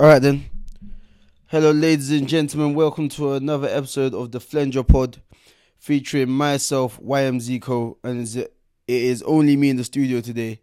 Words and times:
All 0.00 0.06
right 0.06 0.22
then. 0.22 0.46
Hello, 1.48 1.72
ladies 1.72 2.10
and 2.10 2.26
gentlemen. 2.26 2.72
Welcome 2.72 3.10
to 3.10 3.34
another 3.34 3.68
episode 3.68 4.14
of 4.14 4.32
the 4.32 4.38
Flenjor 4.38 4.88
Pod, 4.88 5.20
featuring 5.78 6.30
myself, 6.30 6.98
YM 7.00 7.36
Zeeco, 7.36 7.98
and 8.02 8.26
it 8.34 8.50
is 8.86 9.22
only 9.24 9.56
me 9.56 9.68
in 9.68 9.76
the 9.76 9.84
studio 9.84 10.22
today. 10.22 10.62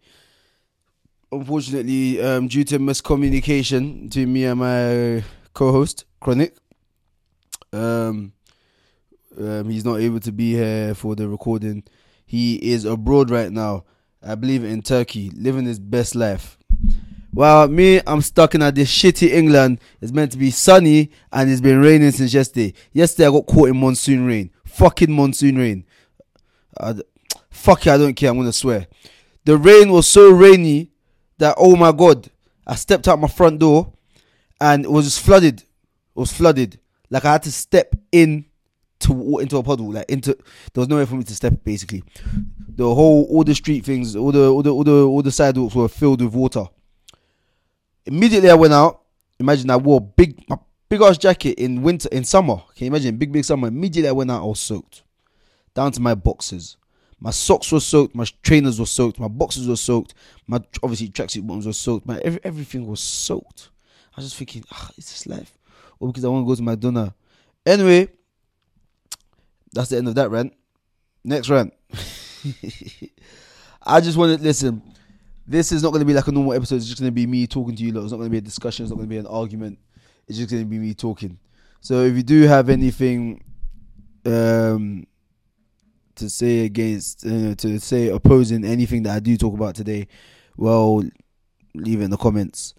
Unfortunately, 1.30 2.20
um, 2.20 2.48
due 2.48 2.64
to 2.64 2.80
miscommunication 2.80 4.08
between 4.08 4.32
me 4.32 4.44
and 4.44 4.58
my 4.58 5.22
co-host 5.54 6.04
Kronic, 6.20 6.56
um, 7.72 8.32
um, 9.38 9.68
he's 9.70 9.84
not 9.84 10.00
able 10.00 10.18
to 10.18 10.32
be 10.32 10.54
here 10.54 10.96
for 10.96 11.14
the 11.14 11.28
recording. 11.28 11.84
He 12.26 12.56
is 12.56 12.84
abroad 12.84 13.30
right 13.30 13.52
now. 13.52 13.84
I 14.20 14.34
believe 14.34 14.64
in 14.64 14.82
Turkey, 14.82 15.30
living 15.30 15.64
his 15.64 15.78
best 15.78 16.16
life. 16.16 16.57
Well, 17.32 17.68
me, 17.68 18.00
I'm 18.06 18.22
stuck 18.22 18.54
in 18.54 18.62
at 18.62 18.74
this 18.74 18.90
shitty 18.90 19.30
England. 19.30 19.80
It's 20.00 20.12
meant 20.12 20.32
to 20.32 20.38
be 20.38 20.50
sunny 20.50 21.10
and 21.32 21.50
it's 21.50 21.60
been 21.60 21.80
raining 21.80 22.10
since 22.10 22.32
yesterday. 22.32 22.74
Yesterday 22.92 23.28
I 23.28 23.30
got 23.30 23.46
caught 23.46 23.68
in 23.68 23.78
monsoon 23.78 24.26
rain. 24.26 24.50
Fucking 24.64 25.12
monsoon 25.12 25.58
rain. 25.58 25.84
D- 26.94 27.02
fuck 27.50 27.86
it, 27.86 27.90
I 27.90 27.98
don't 27.98 28.14
care. 28.14 28.30
I'm 28.30 28.38
gonna 28.38 28.52
swear. 28.52 28.86
The 29.44 29.56
rain 29.56 29.90
was 29.90 30.06
so 30.06 30.30
rainy 30.30 30.90
that 31.38 31.54
oh 31.58 31.76
my 31.76 31.92
god, 31.92 32.30
I 32.66 32.74
stepped 32.76 33.08
out 33.08 33.18
my 33.18 33.28
front 33.28 33.58
door 33.58 33.92
and 34.60 34.84
it 34.84 34.90
was 34.90 35.04
just 35.04 35.20
flooded. 35.20 35.60
It 35.60 35.66
was 36.14 36.32
flooded. 36.32 36.78
Like 37.10 37.24
I 37.24 37.32
had 37.32 37.42
to 37.44 37.52
step 37.52 37.94
in 38.10 38.46
to 39.00 39.38
into 39.38 39.58
a 39.58 39.62
puddle. 39.62 39.92
Like 39.92 40.08
into 40.08 40.34
there 40.72 40.80
was 40.80 40.88
nowhere 40.88 41.06
for 41.06 41.14
me 41.16 41.24
to 41.24 41.34
step. 41.34 41.62
Basically, 41.62 42.02
the 42.68 42.84
whole 42.94 43.24
all 43.24 43.44
the 43.44 43.54
street 43.54 43.84
things, 43.84 44.16
all 44.16 44.32
the 44.32 44.50
all 44.50 44.62
the 44.62 44.74
all 44.74 44.84
the 44.84 45.06
all 45.06 45.22
the 45.22 45.32
sidewalks 45.32 45.74
were 45.74 45.88
filled 45.88 46.22
with 46.22 46.34
water. 46.34 46.64
Immediately 48.08 48.50
I 48.50 48.54
went 48.54 48.72
out. 48.72 49.02
Imagine 49.38 49.70
I 49.70 49.76
wore 49.76 50.00
big 50.00 50.44
big 50.88 51.02
ass 51.02 51.18
jacket 51.18 51.58
in 51.58 51.82
winter 51.82 52.08
in 52.10 52.24
summer. 52.24 52.56
Can 52.74 52.86
you 52.86 52.86
imagine 52.86 53.18
big 53.18 53.30
big 53.30 53.44
summer? 53.44 53.68
Immediately 53.68 54.08
I 54.08 54.12
went 54.12 54.30
out. 54.30 54.42
I 54.42 54.46
was 54.46 54.58
soaked 54.58 55.02
down 55.74 55.92
to 55.92 56.00
my 56.00 56.14
boxes. 56.14 56.78
My 57.20 57.30
socks 57.30 57.70
were 57.70 57.80
soaked. 57.80 58.14
My 58.14 58.24
trainers 58.42 58.80
were 58.80 58.86
soaked. 58.86 59.20
My 59.20 59.28
boxes 59.28 59.68
were 59.68 59.76
soaked. 59.76 60.14
My 60.46 60.60
obviously 60.82 61.08
tracksuit 61.08 61.46
bottoms 61.46 61.66
were 61.66 61.72
soaked. 61.74 62.06
My 62.06 62.18
every, 62.24 62.40
everything 62.42 62.86
was 62.86 63.00
soaked. 63.00 63.68
I 64.16 64.20
was 64.20 64.26
just 64.26 64.36
thinking, 64.36 64.64
ah, 64.72 64.90
is 64.96 65.10
this 65.10 65.26
life? 65.26 65.58
Or 66.00 66.08
because 66.08 66.24
I 66.24 66.28
want 66.28 66.46
to 66.46 66.48
go 66.48 66.54
to 66.54 66.62
McDonald's. 66.62 67.12
Anyway, 67.66 68.08
that's 69.72 69.90
the 69.90 69.98
end 69.98 70.08
of 70.08 70.14
that 70.14 70.30
rant. 70.30 70.54
Next 71.24 71.50
rant. 71.50 71.74
I 73.82 74.00
just 74.00 74.16
want 74.16 74.38
to 74.38 74.42
listen. 74.42 74.82
This 75.48 75.72
is 75.72 75.82
not 75.82 75.90
going 75.90 76.00
to 76.00 76.06
be 76.06 76.12
like 76.12 76.28
a 76.28 76.32
normal 76.32 76.52
episode. 76.52 76.76
It's 76.76 76.86
just 76.86 77.00
going 77.00 77.10
to 77.10 77.14
be 77.14 77.26
me 77.26 77.46
talking 77.46 77.74
to 77.74 77.82
you. 77.82 77.90
Lot. 77.92 78.02
It's 78.02 78.12
not 78.12 78.18
going 78.18 78.28
to 78.28 78.32
be 78.32 78.38
a 78.38 78.42
discussion. 78.42 78.84
It's 78.84 78.90
not 78.90 78.96
going 78.96 79.08
to 79.08 79.14
be 79.14 79.16
an 79.16 79.26
argument. 79.26 79.78
It's 80.26 80.36
just 80.36 80.50
going 80.50 80.62
to 80.62 80.68
be 80.68 80.78
me 80.78 80.92
talking. 80.92 81.38
So 81.80 82.02
if 82.02 82.14
you 82.16 82.22
do 82.22 82.42
have 82.42 82.68
anything 82.68 83.42
um, 84.26 85.06
to 86.16 86.28
say 86.28 86.66
against, 86.66 87.24
uh, 87.24 87.54
to 87.54 87.80
say 87.80 88.08
opposing 88.08 88.62
anything 88.62 89.04
that 89.04 89.16
I 89.16 89.20
do 89.20 89.38
talk 89.38 89.54
about 89.54 89.74
today, 89.74 90.08
well, 90.58 91.02
leave 91.74 92.02
it 92.02 92.04
in 92.04 92.10
the 92.10 92.18
comments. 92.18 92.74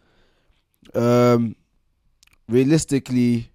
Um, 0.94 1.56
realistically, 2.48 3.50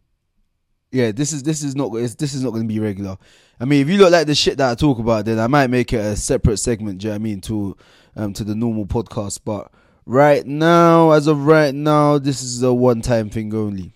yeah, 0.90 1.12
this 1.12 1.32
is 1.32 1.44
this 1.44 1.62
is 1.62 1.76
not 1.76 1.92
this 1.92 2.34
is 2.34 2.42
not 2.42 2.50
going 2.50 2.62
to 2.62 2.68
be 2.68 2.80
regular. 2.80 3.16
I 3.60 3.64
mean, 3.64 3.80
if 3.80 3.88
you 3.88 3.98
look 3.98 4.10
like 4.10 4.26
the 4.26 4.34
shit 4.34 4.58
that 4.58 4.72
I 4.72 4.74
talk 4.74 4.98
about, 4.98 5.24
then 5.24 5.38
I 5.38 5.46
might 5.46 5.70
make 5.70 5.92
it 5.92 5.98
a 5.98 6.16
separate 6.16 6.56
segment. 6.56 6.98
Do 6.98 7.06
you 7.06 7.10
know 7.10 7.14
I 7.14 7.18
mean 7.18 7.40
to 7.42 7.76
um 8.16 8.32
to 8.34 8.44
the 8.44 8.54
normal 8.54 8.86
podcast? 8.86 9.40
But 9.44 9.70
right 10.06 10.46
now, 10.46 11.10
as 11.12 11.26
of 11.26 11.46
right 11.46 11.74
now, 11.74 12.18
this 12.18 12.42
is 12.42 12.62
a 12.62 12.72
one 12.72 13.00
time 13.02 13.30
thing 13.30 13.54
only. 13.54 13.92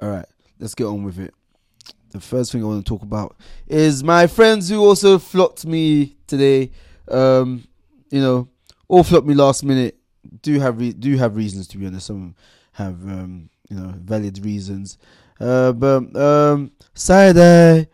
All 0.00 0.10
right, 0.10 0.26
let's 0.58 0.74
get 0.74 0.84
on 0.84 1.04
with 1.04 1.18
it. 1.18 1.34
The 2.10 2.20
first 2.20 2.52
thing 2.52 2.62
I 2.62 2.66
want 2.66 2.84
to 2.84 2.88
talk 2.88 3.02
about 3.02 3.36
is 3.66 4.04
my 4.04 4.26
friends 4.26 4.68
who 4.68 4.84
also 4.84 5.18
flocked 5.18 5.66
me 5.66 6.16
today. 6.26 6.70
Um, 7.08 7.66
you 8.10 8.20
know, 8.20 8.48
all 8.88 9.02
flocked 9.02 9.26
me 9.26 9.34
last 9.34 9.64
minute. 9.64 9.98
Do 10.42 10.58
have 10.60 10.78
re- 10.78 10.92
do 10.92 11.16
have 11.16 11.36
reasons 11.36 11.66
to 11.68 11.78
be 11.78 11.86
honest. 11.86 12.06
Some 12.06 12.34
have 12.72 13.02
um, 13.04 13.50
you 13.68 13.76
know 13.76 13.92
valid 13.96 14.44
reasons. 14.44 14.98
Uh, 15.40 15.72
but 15.72 16.14
um, 16.16 16.70
side 16.94 17.36
eye, 17.36 17.88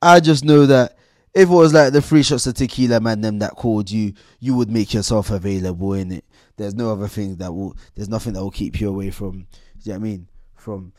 I 0.00 0.20
just 0.20 0.44
know 0.44 0.66
that 0.66 0.95
if 1.36 1.50
it 1.50 1.52
was 1.52 1.74
like 1.74 1.92
the 1.92 2.00
three 2.00 2.22
shots 2.22 2.46
of 2.46 2.54
tequila 2.54 2.98
man 2.98 3.20
them 3.20 3.40
that 3.40 3.56
called 3.56 3.90
you, 3.90 4.14
you 4.40 4.54
would 4.54 4.70
make 4.70 4.94
yourself 4.94 5.30
available 5.30 5.92
in 5.92 6.10
it. 6.10 6.24
There's 6.56 6.74
no 6.74 6.90
other 6.90 7.08
thing 7.08 7.36
that 7.36 7.52
will. 7.52 7.76
There's 7.94 8.08
nothing 8.08 8.32
that 8.32 8.42
will 8.42 8.50
keep 8.50 8.80
you 8.80 8.88
away 8.88 9.10
from. 9.10 9.46
You 9.82 9.92
know 9.92 9.92
what 9.92 9.94
I 9.96 9.98
mean? 9.98 10.28
From 10.54 10.94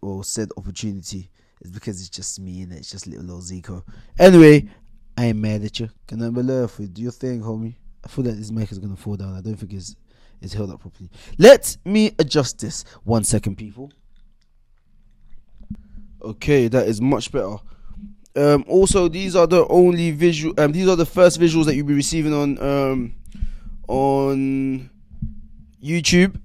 or 0.00 0.24
said 0.24 0.48
opportunity. 0.56 1.30
It's 1.60 1.70
because 1.70 2.00
it's 2.00 2.08
just 2.08 2.40
me 2.40 2.62
and 2.62 2.72
it's 2.72 2.90
just 2.90 3.06
little 3.06 3.30
old 3.30 3.42
Zeeco. 3.42 3.82
Anyway, 4.18 4.66
I 5.18 5.26
ain't 5.26 5.38
mad 5.38 5.62
at 5.62 5.78
you. 5.78 5.90
Can 6.08 6.22
I 6.22 6.30
believe 6.30 6.72
you? 6.78 6.86
Do 6.86 7.02
your 7.02 7.12
thing, 7.12 7.42
homie. 7.42 7.74
I 8.02 8.08
feel 8.08 8.24
like 8.24 8.36
this 8.36 8.50
mic 8.50 8.72
is 8.72 8.78
gonna 8.78 8.96
fall 8.96 9.16
down. 9.16 9.34
I 9.34 9.42
don't 9.42 9.56
think 9.56 9.74
it's 9.74 9.94
it's 10.40 10.54
held 10.54 10.70
up 10.70 10.80
properly. 10.80 11.10
Let 11.36 11.76
me 11.84 12.14
adjust 12.18 12.60
this. 12.60 12.86
One 13.04 13.24
second, 13.24 13.56
people. 13.56 13.92
Okay, 16.22 16.68
that 16.68 16.88
is 16.88 17.02
much 17.02 17.30
better. 17.30 17.56
Um, 18.36 18.64
also, 18.68 19.08
these 19.08 19.34
are 19.34 19.46
the 19.46 19.66
only 19.68 20.12
visual. 20.12 20.54
Um, 20.58 20.72
these 20.72 20.88
are 20.88 20.96
the 20.96 21.06
first 21.06 21.40
visuals 21.40 21.64
that 21.66 21.74
you'll 21.74 21.86
be 21.86 21.94
receiving 21.94 22.32
on 22.32 22.62
um, 22.62 23.14
on 23.88 24.90
YouTube. 25.82 26.40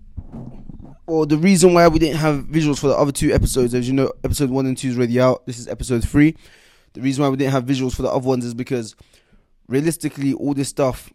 Or 1.08 1.28
the 1.28 1.38
reason 1.38 1.76
why 1.76 1.88
we 1.88 2.00
didn't 2.00 2.18
have 2.18 2.46
visuals 2.46 2.80
for 2.80 2.88
the 2.88 2.96
other 2.96 3.12
two 3.12 3.32
episodes, 3.32 3.76
as 3.76 3.88
you 3.88 3.94
know, 3.94 4.12
episode 4.24 4.50
one 4.50 4.66
and 4.66 4.76
two 4.76 4.90
is 4.90 4.98
already 4.98 5.20
out. 5.20 5.46
This 5.46 5.60
is 5.60 5.68
episode 5.68 6.08
three. 6.08 6.36
The 6.94 7.02
reason 7.02 7.24
why 7.24 7.30
we 7.30 7.38
didn't 7.38 7.52
have 7.52 7.66
visuals 7.66 7.94
for 7.94 8.02
the 8.02 8.10
other 8.10 8.28
ones 8.28 8.44
is 8.44 8.56
because, 8.56 8.96
realistically, 9.68 10.34
all 10.34 10.56
this 10.56 10.70
stuff, 10.70 11.14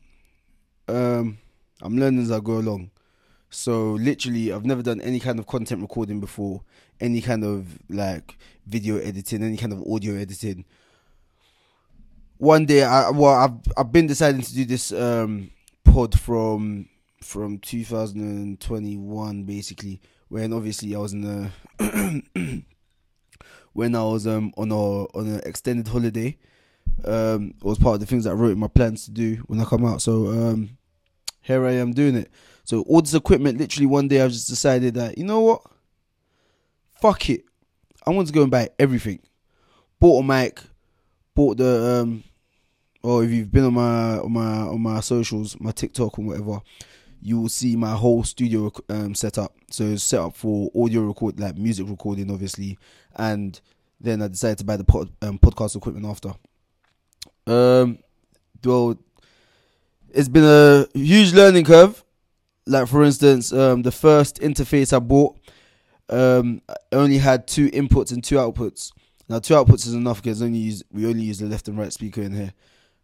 um, 0.86 1.38
I'm 1.82 1.98
learning 1.98 2.22
as 2.22 2.30
I 2.30 2.38
go 2.38 2.58
along. 2.58 2.92
So 3.48 3.92
literally, 3.94 4.52
I've 4.52 4.64
never 4.64 4.82
done 4.82 5.00
any 5.00 5.18
kind 5.18 5.40
of 5.40 5.48
content 5.48 5.82
recording 5.82 6.20
before, 6.20 6.62
any 7.00 7.20
kind 7.20 7.44
of 7.44 7.78
like 7.88 8.36
video 8.66 8.98
editing, 8.98 9.42
any 9.42 9.56
kind 9.56 9.72
of 9.72 9.82
audio 9.86 10.14
editing. 10.14 10.64
One 12.38 12.66
day, 12.66 12.82
I 12.82 13.10
well, 13.10 13.34
I've 13.34 13.72
I've 13.76 13.92
been 13.92 14.06
deciding 14.06 14.42
to 14.42 14.54
do 14.54 14.64
this 14.64 14.92
um 14.92 15.50
pod 15.84 16.18
from 16.18 16.88
from 17.22 17.58
2021 17.58 19.44
basically, 19.44 20.00
when 20.28 20.52
obviously 20.52 20.94
I 20.94 20.98
was 20.98 21.12
in 21.12 21.24
a 21.24 21.52
when 23.72 23.94
I 23.94 24.02
was 24.02 24.26
um 24.26 24.52
on 24.56 24.70
a 24.70 24.74
on 24.74 25.26
an 25.28 25.40
extended 25.44 25.88
holiday. 25.88 26.38
Um, 27.04 27.54
it 27.56 27.64
was 27.64 27.78
part 27.78 27.94
of 27.94 28.00
the 28.00 28.06
things 28.06 28.24
that 28.24 28.30
I 28.30 28.34
wrote 28.34 28.52
in 28.52 28.58
my 28.58 28.68
plans 28.68 29.06
to 29.06 29.10
do 29.10 29.36
when 29.46 29.60
I 29.60 29.64
come 29.64 29.86
out. 29.86 30.02
So 30.02 30.26
um, 30.28 30.76
here 31.40 31.64
I 31.64 31.72
am 31.72 31.92
doing 31.92 32.14
it. 32.14 32.30
So 32.64 32.82
all 32.82 33.00
this 33.00 33.14
equipment, 33.14 33.58
literally 33.58 33.86
one 33.86 34.08
day, 34.08 34.20
I 34.20 34.28
just 34.28 34.48
decided 34.48 34.94
that 34.94 35.16
you 35.16 35.24
know 35.24 35.40
what, 35.40 35.62
fuck 37.00 37.30
it, 37.30 37.44
I 38.06 38.10
want 38.10 38.28
to 38.28 38.32
go 38.32 38.42
and 38.42 38.50
buy 38.50 38.70
everything. 38.78 39.20
Bought 39.98 40.20
a 40.20 40.26
mic, 40.26 40.60
bought 41.34 41.58
the 41.58 42.00
um, 42.02 42.24
or 43.02 43.24
if 43.24 43.30
you've 43.30 43.52
been 43.52 43.64
on 43.64 43.74
my 43.74 44.18
on 44.18 44.32
my 44.32 44.60
on 44.62 44.80
my 44.80 45.00
socials, 45.00 45.58
my 45.60 45.72
TikTok 45.72 46.18
and 46.18 46.26
whatever, 46.26 46.60
you 47.22 47.40
will 47.40 47.48
see 47.48 47.76
my 47.76 47.94
whole 47.94 48.24
studio 48.24 48.72
um 48.88 49.14
setup. 49.14 49.54
So 49.70 49.84
it's 49.84 50.04
set 50.04 50.20
up 50.20 50.34
for 50.34 50.70
audio 50.74 51.02
record, 51.02 51.38
like 51.38 51.56
music 51.56 51.86
recording, 51.88 52.30
obviously, 52.30 52.78
and 53.16 53.60
then 54.00 54.22
I 54.22 54.28
decided 54.28 54.58
to 54.58 54.64
buy 54.64 54.76
the 54.76 54.84
pod, 54.84 55.10
um, 55.22 55.38
podcast 55.38 55.76
equipment 55.76 56.06
after. 56.06 56.32
Um, 57.46 57.98
well, 58.64 58.96
it's 60.10 60.28
been 60.28 60.44
a 60.44 60.86
huge 60.94 61.32
learning 61.32 61.64
curve. 61.64 62.02
Like 62.66 62.88
for 62.88 63.02
instance, 63.02 63.52
um, 63.52 63.82
the 63.82 63.92
first 63.92 64.40
interface 64.40 64.94
I 64.94 64.98
bought 64.98 65.36
um 66.10 66.60
only 66.92 67.18
had 67.18 67.46
two 67.46 67.70
inputs 67.70 68.12
and 68.12 68.22
two 68.22 68.36
outputs. 68.36 68.92
Now 69.28 69.38
two 69.38 69.54
outputs 69.54 69.86
is 69.86 69.94
enough 69.94 70.22
because 70.22 70.42
only 70.42 70.58
use 70.58 70.82
we 70.92 71.06
only 71.06 71.22
use 71.22 71.38
the 71.38 71.46
left 71.46 71.68
and 71.68 71.78
right 71.78 71.92
speaker 71.92 72.22
in 72.22 72.32
here. 72.32 72.52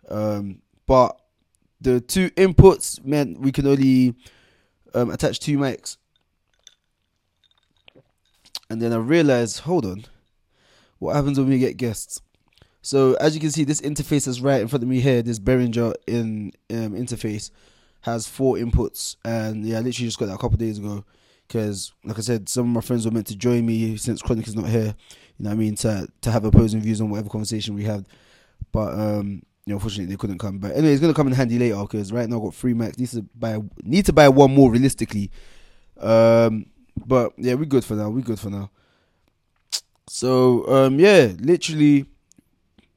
Um, 0.09 0.63
but 0.87 1.19
the 1.81 2.01
two 2.01 2.31
inputs 2.31 3.05
meant 3.05 3.41
we 3.41 3.53
can 3.53 3.67
only 3.67 4.15
um, 4.95 5.11
attach 5.11 5.41
two 5.41 5.59
mics. 5.59 5.97
And 8.69 8.83
then 8.83 8.93
I 8.93 8.97
realized, 8.97 9.61
hold 9.61 9.87
on, 9.87 10.05
what 10.99 11.15
happens 11.15 11.39
when 11.39 11.49
we 11.49 11.59
get 11.59 11.77
guests? 11.77 12.21
So 12.83 13.15
as 13.15 13.35
you 13.35 13.41
can 13.41 13.51
see, 13.51 13.65
this 13.65 13.81
interface 13.81 14.27
is 14.27 14.41
right 14.41 14.61
in 14.61 14.69
front 14.69 14.83
of 14.83 14.89
me 14.89 15.01
here. 15.01 15.23
This 15.23 15.39
Behringer 15.39 15.95
in 16.07 16.53
um, 16.71 16.93
interface 16.93 17.51
has 18.03 18.27
four 18.29 18.57
inputs, 18.57 19.17
and 19.25 19.65
yeah, 19.65 19.79
I 19.79 19.81
literally 19.81 20.07
just 20.07 20.19
got 20.19 20.27
that 20.27 20.35
a 20.35 20.39
couple 20.39 20.57
days 20.57 20.79
ago. 20.79 21.05
Because, 21.47 21.93
like 22.05 22.19
I 22.19 22.23
said, 22.23 22.49
some 22.49 22.67
of 22.67 22.73
my 22.73 22.81
friends 22.81 23.05
were 23.05 23.13
meant 23.13 23.29
to 23.29 23.37
join 23.37 23.65
me 23.65 23.97
since 23.97 24.23
Kronic 24.23 24.49
is 24.49 24.57
not 24.57 24.69
here. 24.69 24.95
You 25.39 25.45
know, 25.45 25.51
what 25.51 25.55
I 25.55 25.57
mean, 25.57 25.75
to 25.77 26.09
to 26.23 26.31
have 26.31 26.45
opposing 26.45 26.81
views 26.81 27.01
on 27.01 27.11
whatever 27.11 27.29
conversation 27.29 27.75
we 27.75 27.85
had. 27.85 28.07
But 28.73 28.95
um, 28.95 29.43
you 29.65 29.73
know, 29.73 29.77
unfortunately 29.77 30.07
they 30.07 30.17
couldn't 30.17 30.39
come. 30.39 30.59
But 30.59 30.73
anyway, 30.73 30.93
it's 30.93 31.01
gonna 31.01 31.15
come 31.15 31.27
in 31.27 31.33
handy 31.35 31.59
later 31.59 31.81
because 31.83 32.13
right 32.13 32.29
now 32.29 32.37
I've 32.37 32.43
got 32.43 32.55
three 32.55 32.75
mics. 32.75 32.99
Need 32.99 33.09
to 33.09 33.23
buy 33.35 33.59
need 33.83 34.07
to 34.07 34.13
buy 34.13 34.29
one 34.29 34.55
more 34.55 34.71
realistically. 34.71 35.31
Um, 36.01 36.67
but 37.05 37.33
yeah, 37.37 37.55
we're 37.55 37.65
good 37.65 37.85
for 37.85 37.95
now. 37.95 38.09
We're 38.09 38.23
good 38.23 38.41
for 38.41 38.51
now. 38.51 38.71
So 40.09 40.67
um, 40.69 40.99
yeah, 40.99 41.33
literally 41.39 42.07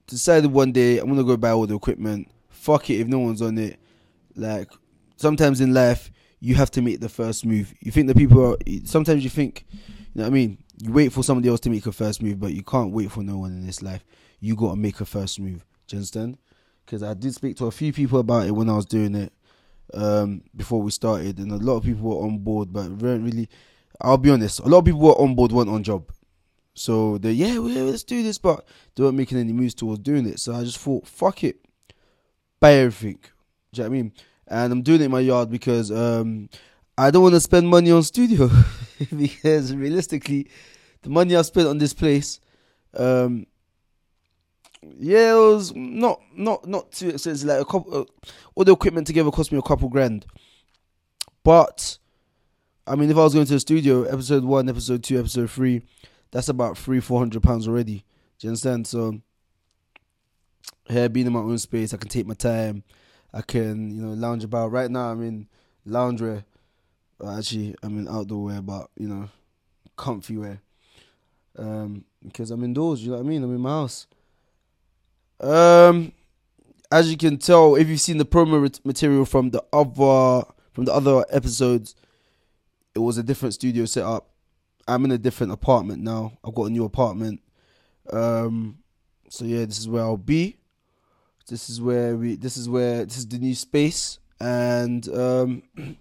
decided 0.08 0.52
one 0.52 0.72
day 0.72 1.00
I'm 1.00 1.08
gonna 1.08 1.24
go 1.24 1.38
buy 1.38 1.52
all 1.52 1.68
the 1.68 1.76
equipment. 1.76 2.30
Fuck 2.50 2.90
it 2.90 3.02
if 3.02 3.08
no 3.08 3.20
one's 3.20 3.42
on 3.42 3.58
it. 3.58 3.80
Like 4.36 4.70
sometimes 5.18 5.62
in 5.62 5.74
life 5.74 6.12
you 6.40 6.56
have 6.56 6.72
to 6.72 6.82
make 6.82 7.00
the 7.00 7.10
first 7.10 7.46
move. 7.46 7.74
You 7.80 7.92
think 7.92 8.08
the 8.08 8.16
people 8.16 8.54
are 8.54 8.58
sometimes 8.86 9.24
you 9.24 9.30
think 9.30 9.66
you 9.72 9.78
know 10.16 10.24
what 10.24 10.28
I 10.28 10.30
mean? 10.32 10.64
You 10.78 10.92
wait 10.92 11.12
for 11.12 11.24
somebody 11.24 11.50
else 11.50 11.60
to 11.62 11.70
make 11.70 11.86
a 11.86 11.92
first 11.92 12.22
move, 12.22 12.40
but 12.40 12.54
you 12.54 12.64
can't 12.64 12.92
wait 12.92 13.12
for 13.12 13.22
no 13.22 13.38
one 13.38 13.52
in 13.52 13.66
this 13.66 13.82
life. 13.82 14.04
You 14.40 14.56
gotta 14.56 14.78
make 14.78 15.02
a 15.02 15.06
first 15.06 15.40
move. 15.40 15.66
Do 15.88 15.96
you 15.96 16.00
understand? 16.00 16.38
Because 16.86 17.04
I 17.04 17.14
did 17.14 17.36
speak 17.36 17.58
to 17.58 17.66
a 17.66 17.72
few 17.72 17.94
people 17.94 18.20
about 18.20 18.48
it 18.48 18.52
when 18.52 18.70
I 18.70 18.76
was 18.76 18.86
doing 18.86 19.14
it 19.16 19.34
um, 19.94 20.42
before 20.56 20.82
we 20.82 20.92
started, 20.92 21.38
and 21.40 21.52
a 21.52 21.58
lot 21.58 21.78
of 21.78 21.84
people 21.84 22.10
were 22.10 22.26
on 22.26 22.40
board, 22.40 22.72
but 22.72 22.90
weren't 22.90 23.24
really. 23.24 23.50
I'll 24.02 24.18
be 24.18 24.30
honest, 24.30 24.60
a 24.60 24.68
lot 24.68 24.80
of 24.80 24.86
people 24.86 25.02
were 25.02 25.20
on 25.20 25.36
board, 25.36 25.52
weren't 25.52 25.70
on 25.70 25.84
job. 25.84 26.10
So 26.74 27.18
they 27.18 27.34
yeah, 27.34 27.58
well, 27.58 27.86
let's 27.86 28.04
do 28.04 28.24
this, 28.24 28.38
but 28.38 28.66
they 28.96 29.04
weren't 29.04 29.18
making 29.18 29.38
any 29.38 29.52
moves 29.52 29.74
towards 29.76 30.00
doing 30.00 30.26
it. 30.26 30.40
So 30.40 30.54
I 30.56 30.64
just 30.64 30.78
thought, 30.78 31.06
fuck 31.06 31.44
it, 31.44 31.58
buy 32.62 32.74
everything. 32.74 33.20
Do 33.74 33.82
you 33.82 33.84
know 33.84 33.90
what 33.90 33.98
I 33.98 34.02
mean? 34.02 34.14
And 34.50 34.74
I'm 34.74 34.82
doing 34.82 35.02
it 35.02 35.06
in 35.06 35.12
my 35.12 35.20
yard 35.20 35.50
because 35.50 35.92
um, 35.92 36.50
I 36.98 37.12
don't 37.12 37.24
want 37.24 37.36
to 37.36 37.40
spend 37.40 37.70
money 37.70 37.92
on 37.92 38.04
studio 38.04 38.50
because 39.16 39.74
realistically, 39.76 40.50
the 41.04 41.10
money 41.10 41.36
I 41.36 41.42
spent 41.44 41.68
on 41.68 41.78
this 41.78 41.94
place, 41.94 42.40
um, 42.98 43.46
yeah, 44.82 45.34
it 45.34 45.38
was 45.38 45.74
not 45.76 46.22
not 46.36 46.68
not 46.68 46.92
too 46.92 47.10
expensive. 47.10 47.48
Like 47.48 47.62
a 47.62 47.66
couple, 47.66 48.02
uh, 48.02 48.06
all 48.56 48.64
the 48.64 48.74
equipment 48.74 49.08
together 49.08 49.30
cost 49.32 49.52
me 49.52 49.58
a 49.58 49.62
couple 49.62 49.90
grand. 49.90 50.26
But 51.44 51.98
I 52.88 52.96
mean, 52.96 53.12
if 53.12 53.18
I 53.18 53.22
was 53.24 53.34
going 53.34 53.46
to 53.46 53.54
the 53.54 53.60
studio, 53.60 54.04
episode 54.04 54.44
one, 54.44 54.68
episode 54.68 55.04
two, 55.04 55.20
episode 55.20 55.52
three, 55.52 55.84
that's 56.32 56.50
about 56.50 56.78
three, 56.78 57.00
four 57.00 57.20
hundred 57.20 57.44
pounds 57.44 57.68
already. 57.68 58.04
Do 58.40 58.48
you 58.48 58.50
understand? 58.50 58.88
So 58.88 59.22
here, 60.88 61.10
being 61.10 61.28
in 61.28 61.34
my 61.34 61.40
own 61.40 61.58
space, 61.60 61.94
I 61.94 61.98
can 61.98 62.10
take 62.10 62.26
my 62.26 62.34
time. 62.34 62.84
I 63.34 63.42
can, 63.42 63.92
you 63.96 64.02
know, 64.02 64.14
lounge 64.14 64.44
about. 64.44 64.72
Right 64.72 64.90
now, 64.90 65.12
I'm 65.12 65.22
in 65.24 65.48
loungewear. 65.88 66.44
Well, 67.20 67.38
actually, 67.38 67.76
I'm 67.84 67.98
in 68.00 68.08
outdoor 68.08 68.46
wear, 68.46 68.62
but 68.62 68.90
you 68.98 69.08
know, 69.08 69.30
comfy 69.98 70.38
wear. 70.38 70.62
Um, 71.58 72.06
because 72.24 72.52
I'm 72.52 72.64
indoors. 72.64 73.02
You 73.02 73.12
know 73.12 73.18
what 73.18 73.26
I 73.26 73.30
mean? 73.30 73.44
I'm 73.44 73.56
in 73.56 73.62
my 73.62 73.70
house. 73.70 74.08
Um, 75.40 76.12
as 76.92 77.10
you 77.12 77.18
can 77.18 77.38
tell, 77.38 77.76
if 77.76 77.88
you've 77.88 78.02
seen 78.02 78.18
the 78.18 78.26
promo 78.26 78.86
material 78.86 79.26
from 79.26 79.52
the 79.52 79.64
other 79.72 80.46
from 80.74 80.86
the 80.86 80.94
other 80.94 81.26
episodes, 81.30 81.96
it 82.96 83.00
was 83.00 83.18
a 83.18 83.24
different 83.24 83.54
studio 83.54 83.86
setup. 83.86 84.30
I'm 84.88 85.06
in 85.06 85.12
a 85.12 85.18
different 85.18 85.54
apartment 85.54 86.02
now. 86.02 86.38
I've 86.44 86.56
got 86.56 86.66
a 86.66 86.70
new 86.70 86.86
apartment. 86.86 87.42
Um, 88.12 88.80
so 89.30 89.46
yeah, 89.46 89.66
this 89.66 89.78
is 89.80 89.88
where 89.88 90.04
I'll 90.04 90.18
be. 90.18 90.59
This 91.50 91.70
is 91.70 91.82
where 91.82 92.16
we. 92.16 92.36
This 92.36 92.58
is 92.58 92.70
where 92.70 93.06
this 93.06 93.18
is 93.18 93.28
the 93.28 93.38
new 93.38 93.56
space. 93.56 94.20
And 94.40 95.08
um, 95.10 95.64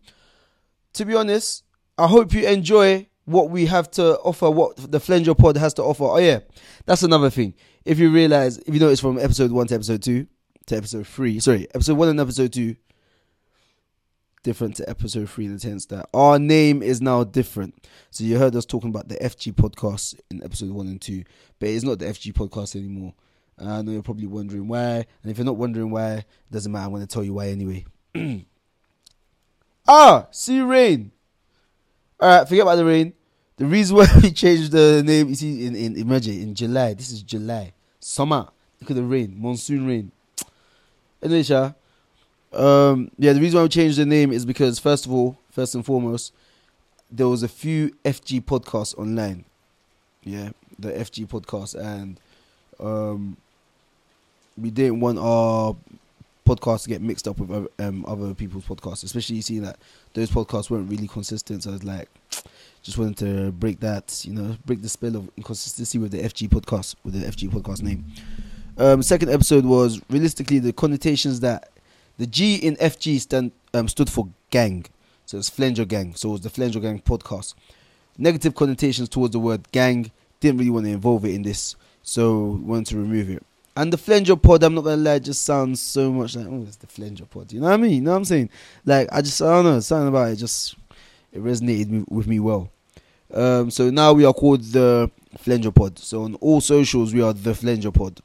to 0.93 1.05
be 1.05 1.15
honest, 1.15 1.65
I 1.97 2.07
hope 2.07 2.33
you 2.33 2.47
enjoy 2.47 3.09
what 3.25 3.51
we 3.51 3.67
have 3.67 3.91
to 3.93 4.19
offer, 4.21 4.51
what 4.51 4.77
the 4.77 4.99
Flenjor 4.99 5.37
Pod 5.37 5.57
has 5.57 5.75
to 5.75 5.83
offer. 5.83 6.05
Oh 6.05 6.19
yeah, 6.19 6.41
that's 6.87 7.03
another 7.03 7.31
thing. 7.31 7.55
If 7.85 7.99
you 7.99 8.11
realize, 8.11 8.59
if 8.59 8.73
you 8.73 8.81
notice 8.81 9.01
from 9.01 9.19
episode 9.19 9.51
one 9.51 9.67
to 9.69 9.75
episode 9.75 10.03
two 10.03 10.27
to 10.67 10.77
episode 10.77 11.07
three, 11.07 11.41
sorry, 11.41 11.67
episode 11.75 11.97
one 11.97 12.09
and 12.09 12.21
episode 12.21 12.53
two, 12.53 12.77
different 14.43 14.77
to 14.77 14.89
episode 14.89 15.29
three 15.29 15.47
in 15.47 15.55
the 15.55 15.61
sense 15.61 15.87
that 15.87 16.09
our 16.15 16.39
name 16.39 16.83
is 16.83 17.01
now 17.03 17.25
different. 17.25 17.87
So 18.11 18.25
you 18.25 18.39
heard 18.39 18.57
us 18.57 18.65
talking 18.65 18.91
about 18.91 19.09
the 19.09 19.17
FG 19.17 19.55
podcast 19.55 20.19
in 20.31 20.43
episode 20.43 20.71
one 20.71 20.89
and 20.89 21.01
two, 21.01 21.25
but 21.59 21.69
it's 21.69 21.85
not 21.85 21.99
the 21.99 22.07
FG 22.07 22.33
podcast 22.33 22.77
anymore. 22.77 23.15
I 23.61 23.83
know 23.83 23.93
you're 23.93 24.03
probably 24.03 24.27
wondering 24.27 24.69
why, 24.69 25.07
and 25.23 25.31
if 25.31 25.39
you're 25.39 25.45
not 25.45 25.57
wondering 25.57 25.91
why, 25.91 26.13
it 26.15 26.27
doesn't 26.51 26.71
matter. 26.71 26.85
I'm 26.85 26.91
going 26.91 27.03
to 27.03 27.07
tell 27.07 27.25
you 27.25 27.35
why 27.35 27.49
anyway. 27.49 27.85
ah, 29.89 30.27
see 30.31 30.61
rain. 30.61 31.11
All 32.21 32.29
right, 32.29 32.49
forget 32.49 32.63
about 32.63 32.77
the 32.77 32.85
rain. 32.85 33.13
The 33.57 33.67
reason 33.67 33.97
why 33.97 34.07
we 34.23 34.31
changed 34.31 34.73
the 34.73 35.03
name, 35.05 35.29
you 35.29 35.35
see, 35.35 35.67
in, 35.67 35.75
in 35.75 35.97
imagine 35.97 36.41
in 36.41 36.55
July. 36.55 36.95
This 36.95 37.11
is 37.11 37.23
July, 37.23 37.73
summer. 38.01 38.49
Look 38.81 38.91
at 38.91 38.97
the 38.97 39.03
rain, 39.03 39.35
monsoon 39.37 39.87
rain. 39.87 40.13
Anyway, 41.21 41.43
Sha, 41.43 41.73
um, 42.53 43.11
yeah, 43.19 43.33
the 43.33 43.41
reason 43.41 43.57
why 43.59 43.65
we 43.65 43.69
changed 43.69 43.99
the 43.99 44.07
name 44.07 44.33
is 44.33 44.47
because 44.47 44.79
first 44.79 45.05
of 45.05 45.13
all, 45.13 45.37
first 45.51 45.75
and 45.75 45.85
foremost, 45.85 46.33
there 47.11 47.27
was 47.27 47.43
a 47.43 47.49
few 47.49 47.91
FG 48.05 48.45
podcasts 48.45 48.97
online. 48.97 49.45
Yeah, 50.23 50.51
the 50.79 50.93
FG 50.93 51.27
podcast, 51.27 51.75
and 51.75 52.21
um, 52.79 53.37
we 54.61 54.71
didn't 54.71 55.01
want 55.01 55.19
our 55.19 55.77
podcast 56.47 56.85
to 56.85 56.89
get 56.89 57.03
mixed 57.03 57.29
up 57.29 57.39
with 57.39 57.69
um, 57.79 58.05
other 58.07 58.33
people's 58.35 58.65
podcasts, 58.65 59.05
especially 59.05 59.41
seeing 59.41 59.63
that 59.63 59.77
those 60.15 60.31
podcasts 60.31 60.71
weren't 60.71 60.91
really 60.91 61.07
consistent. 61.07 61.63
So 61.63 61.71
I 61.71 61.73
was 61.75 61.85
like, 61.85 62.09
just 62.83 62.97
wanted 62.97 63.19
to 63.19 63.53
break 63.53 63.81
that, 63.81 64.25
you 64.25 64.33
know, 64.33 64.57
break 64.65 64.81
the 64.81 64.89
spell 64.89 65.17
of 65.17 65.31
inconsistency 65.37 65.99
with 65.99 66.13
the 66.13 66.23
FG 66.23 66.49
podcast, 66.49 66.95
with 67.05 67.21
the 67.21 67.27
FG 67.27 67.51
podcast 67.51 67.83
name. 67.83 68.05
Um, 68.79 69.03
second 69.03 69.31
episode 69.31 69.65
was 69.65 70.01
realistically 70.09 70.59
the 70.59 70.73
connotations 70.73 71.41
that 71.41 71.71
the 72.17 72.27
G 72.27 72.57
in 72.57 72.77
FG 72.77 73.21
stand 73.21 73.53
um, 73.75 73.89
stood 73.89 74.09
for 74.09 74.29
gang, 74.51 74.87
so 75.27 75.39
it's 75.39 75.51
Flenjor 75.51 75.87
Gang. 75.87 76.15
So 76.15 76.31
it 76.31 76.33
was 76.33 76.41
the 76.43 76.49
Flenjor 76.49 76.81
Gang 76.81 77.01
podcast. 77.01 77.55
Negative 78.17 78.55
connotations 78.55 79.09
towards 79.09 79.33
the 79.33 79.39
word 79.39 79.71
gang. 79.73 80.11
Didn't 80.41 80.59
really 80.59 80.71
want 80.71 80.87
to 80.87 80.93
involve 80.93 81.25
it 81.25 81.35
in 81.35 81.43
this, 81.43 81.77
so 82.03 82.61
wanted 82.63 82.87
to 82.87 82.97
remove 82.97 83.29
it. 83.29 83.45
And 83.79 83.93
the 83.93 83.97
Flenjor 83.97 84.43
pod, 84.43 84.65
I'm 84.65 84.75
not 84.75 84.83
gonna 84.83 84.97
lie, 84.97 85.21
just 85.21 85.45
sounds 85.45 85.81
so 85.81 86.13
much 86.13 86.35
like 86.35 86.47
oh, 86.49 86.65
it's 86.67 86.75
the 86.75 86.89
Flenjor 86.89 87.31
pod. 87.31 87.53
You 87.53 87.61
know 87.61 87.69
what 87.69 87.75
I 87.75 87.77
mean? 87.77 87.93
You 87.93 88.01
know 88.01 88.11
what 88.11 88.17
I'm 88.17 88.25
saying? 88.25 88.51
Like 88.85 89.07
I 89.13 89.23
just 89.23 89.41
I 89.41 89.45
don't 89.45 89.67
know, 89.67 89.79
something 89.79 90.09
about 90.09 90.33
it 90.33 90.37
just 90.37 90.75
it 91.33 91.41
resonated 91.41 92.11
with 92.11 92.27
me 92.27 92.41
well. 92.41 92.73
Um, 93.33 93.71
so 93.71 93.89
now 93.91 94.15
we 94.15 94.25
are 94.25 94.33
called 94.33 94.65
the 94.65 95.13
Flenjor 95.39 95.73
Pod. 95.73 95.97
So 96.01 96.25
on 96.25 96.35
all 96.37 96.61
socials, 96.61 97.15
we 97.15 97.23
are 97.23 97.33
the 97.33 97.53
Flenjor 97.53 97.95
Pod. 97.95 98.21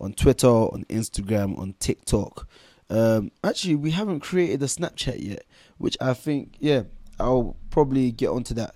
On 0.00 0.12
Twitter, 0.12 0.48
on 0.48 0.84
Instagram, 0.88 1.56
on 1.60 1.76
TikTok. 1.78 2.48
Um, 2.90 3.30
actually, 3.44 3.76
we 3.76 3.92
haven't 3.92 4.18
created 4.18 4.64
a 4.64 4.66
Snapchat 4.66 5.22
yet, 5.22 5.44
which 5.76 5.96
I 6.00 6.12
think, 6.12 6.56
yeah, 6.58 6.82
I'll 7.20 7.54
probably 7.70 8.10
get 8.10 8.30
onto 8.30 8.54
that. 8.54 8.74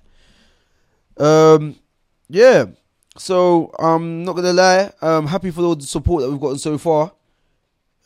Um, 1.17 1.75
yeah. 2.29 2.67
So 3.19 3.71
I'm 3.79 4.25
not 4.25 4.37
gonna 4.37 4.53
lie, 4.53 4.93
I'm 5.03 5.27
happy 5.27 5.51
for 5.51 5.63
all 5.63 5.77
the 5.77 5.87
support 5.87 6.23
that 6.23 6.31
we've 6.31 6.41
gotten 6.41 6.59
so 6.59 6.79
far. 6.79 7.13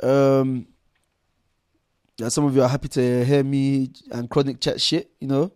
Um, 0.03 0.67
some 2.29 2.45
of 2.45 2.57
you 2.57 2.63
are 2.63 2.69
happy 2.69 2.89
to 2.89 3.25
hear 3.25 3.45
me 3.45 3.91
and 4.11 4.29
Kronic 4.29 4.61
chat 4.61 4.81
shit, 4.81 5.11
you 5.21 5.29
know 5.29 5.53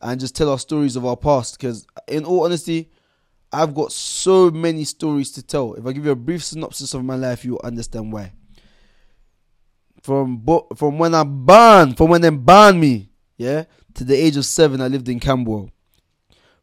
and 0.00 0.20
just 0.20 0.36
tell 0.36 0.50
our 0.50 0.58
stories 0.58 0.96
of 0.96 1.04
our 1.04 1.16
past. 1.16 1.58
Because, 1.58 1.86
in 2.08 2.24
all 2.24 2.44
honesty, 2.44 2.90
I've 3.52 3.74
got 3.74 3.92
so 3.92 4.50
many 4.50 4.84
stories 4.84 5.30
to 5.32 5.42
tell. 5.42 5.74
If 5.74 5.86
I 5.86 5.92
give 5.92 6.04
you 6.04 6.10
a 6.10 6.16
brief 6.16 6.44
synopsis 6.44 6.94
of 6.94 7.04
my 7.04 7.16
life, 7.16 7.44
you'll 7.44 7.60
understand 7.64 8.12
why. 8.12 8.32
From 10.02 10.36
bo- 10.38 10.68
from 10.76 10.98
when 10.98 11.14
I 11.14 11.24
banned, 11.24 11.96
from 11.96 12.10
when 12.10 12.20
they 12.20 12.30
banned 12.30 12.80
me, 12.80 13.10
yeah, 13.36 13.64
to 13.94 14.04
the 14.04 14.14
age 14.14 14.36
of 14.36 14.44
seven, 14.44 14.80
I 14.80 14.88
lived 14.88 15.08
in 15.08 15.18
Camberwell. 15.18 15.70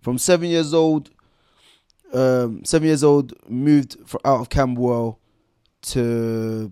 From 0.02 0.18
seven 0.18 0.50
years 0.50 0.74
old, 0.74 1.10
um, 2.14 2.64
seven 2.64 2.88
years 2.88 3.04
old, 3.04 3.34
moved 3.50 3.98
for, 4.06 4.20
out 4.26 4.40
of 4.40 4.50
Camberwell 4.50 5.20
to 5.84 6.72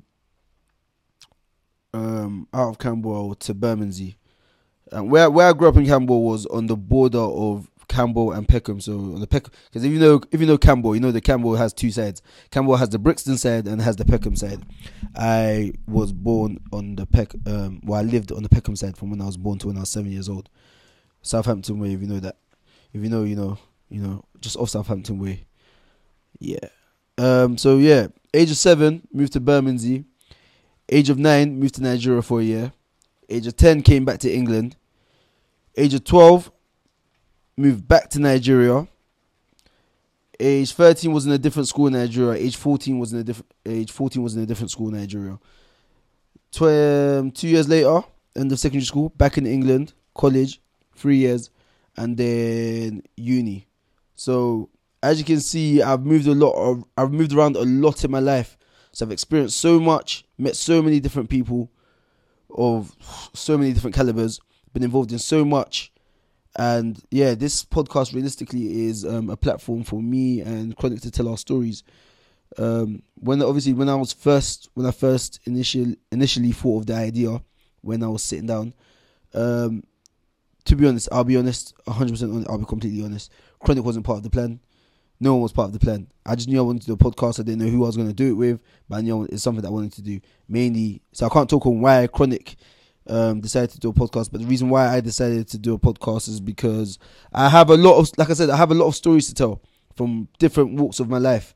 um, 1.93 2.47
out 2.53 2.69
of 2.69 2.79
Camberwell 2.79 3.35
to 3.35 3.53
Bermondsey 3.53 4.17
um, 4.91 5.09
where 5.09 5.29
where 5.29 5.47
I 5.47 5.53
grew 5.53 5.69
up 5.69 5.77
in 5.77 5.85
Campbell 5.85 6.23
was 6.23 6.45
on 6.47 6.67
the 6.67 6.75
border 6.75 7.19
of 7.19 7.69
Campbell 7.87 8.31
and 8.31 8.47
Peckham. 8.47 8.79
So 8.79 8.93
on 8.93 9.19
the 9.19 9.27
Peckham, 9.27 9.53
because 9.65 9.83
if 9.83 9.91
you 9.91 9.99
know 9.99 10.21
if 10.31 10.39
you 10.39 10.47
know 10.47 10.57
Campbell, 10.57 10.95
you 10.95 11.01
know 11.01 11.11
the 11.11 11.21
Campbell 11.21 11.55
has 11.55 11.73
two 11.73 11.91
sides. 11.91 12.21
Campbell 12.51 12.75
has 12.75 12.89
the 12.89 12.99
Brixton 12.99 13.37
side 13.37 13.67
and 13.67 13.81
has 13.81 13.95
the 13.95 14.05
Peckham 14.05 14.35
side. 14.35 14.61
I 15.15 15.73
was 15.87 16.11
born 16.11 16.59
on 16.71 16.95
the 16.95 17.05
Peck. 17.05 17.33
Um, 17.45 17.81
well, 17.83 17.99
I 17.99 18.03
lived 18.03 18.31
on 18.31 18.43
the 18.43 18.49
Peckham 18.49 18.75
side 18.75 18.97
from 18.97 19.09
when 19.11 19.21
I 19.21 19.25
was 19.25 19.37
born 19.37 19.59
to 19.59 19.67
when 19.67 19.77
I 19.77 19.81
was 19.81 19.89
seven 19.89 20.11
years 20.11 20.29
old. 20.29 20.49
Southampton 21.21 21.79
way, 21.79 21.93
if 21.93 22.01
you 22.01 22.07
know 22.07 22.19
that. 22.19 22.37
If 22.93 23.01
you 23.01 23.09
know, 23.09 23.23
you 23.23 23.35
know, 23.35 23.57
you 23.91 24.01
know, 24.01 24.23
just 24.39 24.57
off 24.57 24.69
Southampton 24.69 25.19
way. 25.19 25.45
Yeah. 26.39 26.69
Um. 27.17 27.57
So 27.57 27.77
yeah, 27.77 28.07
age 28.33 28.49
of 28.49 28.57
seven, 28.57 29.07
moved 29.13 29.33
to 29.33 29.39
Bermondsey. 29.39 30.05
Age 30.89 31.09
of 31.09 31.19
nine, 31.19 31.59
moved 31.59 31.75
to 31.75 31.83
Nigeria 31.83 32.21
for 32.21 32.41
a 32.41 32.43
year. 32.43 32.73
Age 33.29 33.47
of 33.47 33.55
ten, 33.55 33.81
came 33.81 34.03
back 34.03 34.19
to 34.19 34.31
England 34.31 34.75
Age 35.77 35.93
of 35.93 36.03
12, 36.03 36.51
moved 37.55 37.87
back 37.87 38.09
to 38.09 38.19
Nigeria. 38.19 38.87
Age 40.39 40.73
13 40.73 41.13
was 41.13 41.25
in 41.25 41.31
a 41.31 41.37
different 41.37 41.67
school 41.67 41.87
in 41.87 41.93
Nigeria. 41.93 42.37
Age 42.39 42.57
14 42.57 42.99
was 42.99 43.13
in 43.13 43.19
a 43.19 43.23
different 43.23 43.51
age 43.65 43.91
14 43.91 44.23
was 44.23 44.35
in 44.35 44.41
a 44.41 44.45
different 44.45 44.71
school 44.71 44.89
in 44.89 44.95
Nigeria. 44.95 45.39
Tw- 46.51 46.63
um, 46.63 47.31
two 47.31 47.47
years 47.47 47.69
later, 47.69 48.01
end 48.35 48.51
of 48.51 48.59
secondary 48.59 48.85
school, 48.85 49.09
back 49.09 49.37
in 49.37 49.45
England, 49.45 49.93
college, 50.13 50.59
three 50.95 51.17
years, 51.17 51.51
and 51.95 52.17
then 52.17 53.03
uni. 53.15 53.67
So 54.21 54.69
as 55.01 55.17
you 55.17 55.25
can 55.25 55.39
see, 55.39 55.81
I've 55.81 56.05
moved 56.05 56.27
a 56.27 56.35
lot. 56.35 56.85
I've 56.95 57.11
moved 57.11 57.33
around 57.33 57.55
a 57.55 57.63
lot 57.63 58.03
in 58.03 58.11
my 58.11 58.19
life. 58.19 58.55
So 58.91 59.03
I've 59.03 59.11
experienced 59.11 59.59
so 59.59 59.79
much, 59.79 60.25
met 60.37 60.55
so 60.55 60.79
many 60.83 60.99
different 60.99 61.27
people 61.27 61.71
of 62.55 62.95
so 63.33 63.57
many 63.57 63.73
different 63.73 63.95
calibers, 63.95 64.39
been 64.73 64.83
involved 64.83 65.11
in 65.11 65.17
so 65.17 65.43
much. 65.43 65.91
And 66.55 67.01
yeah, 67.09 67.33
this 67.33 67.65
podcast 67.65 68.13
realistically 68.13 68.85
is 68.85 69.05
um, 69.05 69.31
a 69.31 69.37
platform 69.37 69.83
for 69.83 70.03
me 70.03 70.41
and 70.41 70.77
Kronic 70.77 71.01
to 71.01 71.09
tell 71.09 71.27
our 71.27 71.37
stories. 71.37 71.81
Um, 72.59 73.01
when 73.15 73.41
obviously 73.41 73.73
when 73.73 73.89
I 73.89 73.95
was 73.95 74.13
first 74.13 74.69
when 74.75 74.85
I 74.85 74.91
first 74.91 75.39
initially 75.45 75.97
initially 76.11 76.51
thought 76.51 76.81
of 76.81 76.85
the 76.85 76.95
idea 76.95 77.41
when 77.81 78.03
I 78.03 78.07
was 78.07 78.21
sitting 78.21 78.45
down, 78.45 78.75
um, 79.33 79.83
to 80.65 80.75
be 80.75 80.87
honest, 80.87 81.09
I'll 81.11 81.23
be 81.23 81.37
honest, 81.37 81.73
100% 81.87 82.45
I'll 82.49 82.59
be 82.59 82.65
completely 82.65 83.03
honest. 83.03 83.31
Kronic 83.63 83.83
wasn't 83.83 84.05
part 84.05 84.17
of 84.17 84.23
the 84.23 84.29
plan. 84.29 84.59
No 85.19 85.33
one 85.33 85.43
was 85.43 85.51
part 85.51 85.67
of 85.67 85.73
the 85.73 85.79
plan. 85.79 86.07
I 86.25 86.35
just 86.35 86.47
knew 86.47 86.57
I 86.57 86.63
wanted 86.63 86.81
to 86.81 86.87
do 86.87 86.93
a 86.93 86.97
podcast. 86.97 87.39
I 87.39 87.43
didn't 87.43 87.59
know 87.63 87.69
who 87.69 87.83
I 87.83 87.87
was 87.87 87.95
going 87.95 88.07
to 88.07 88.13
do 88.13 88.31
it 88.31 88.33
with, 88.33 88.59
but 88.89 88.97
I 88.97 89.01
knew 89.01 89.23
it's 89.25 89.43
something 89.43 89.61
that 89.61 89.67
I 89.67 89.71
wanted 89.71 89.93
to 89.93 90.01
do. 90.01 90.19
Mainly, 90.49 91.01
so 91.11 91.27
I 91.27 91.29
can't 91.29 91.47
talk 91.49 91.67
on 91.67 91.79
why 91.79 92.07
Kronic 92.07 92.55
um, 93.07 93.39
decided 93.39 93.69
to 93.71 93.79
do 93.79 93.89
a 93.89 93.93
podcast. 93.93 94.31
But 94.31 94.41
the 94.41 94.47
reason 94.47 94.69
why 94.69 94.87
I 94.87 94.99
decided 94.99 95.47
to 95.49 95.59
do 95.59 95.75
a 95.75 95.79
podcast 95.79 96.27
is 96.27 96.39
because 96.39 96.97
I 97.31 97.49
have 97.49 97.69
a 97.69 97.77
lot 97.77 97.99
of, 97.99 98.09
like 98.17 98.31
I 98.31 98.33
said, 98.33 98.49
I 98.49 98.57
have 98.57 98.71
a 98.71 98.75
lot 98.75 98.87
of 98.87 98.95
stories 98.95 99.27
to 99.27 99.35
tell 99.35 99.61
from 99.95 100.27
different 100.39 100.79
walks 100.79 100.99
of 100.99 101.07
my 101.07 101.19
life, 101.19 101.53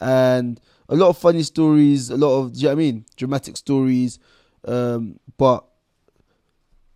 and 0.00 0.60
a 0.88 0.94
lot 0.94 1.08
of 1.08 1.18
funny 1.18 1.42
stories, 1.42 2.10
a 2.10 2.16
lot 2.16 2.38
of, 2.38 2.52
do 2.52 2.60
you 2.60 2.64
know 2.64 2.70
what 2.70 2.80
I 2.80 2.84
mean, 2.84 3.04
dramatic 3.16 3.56
stories. 3.56 4.18
Um, 4.64 5.18
but 5.36 5.64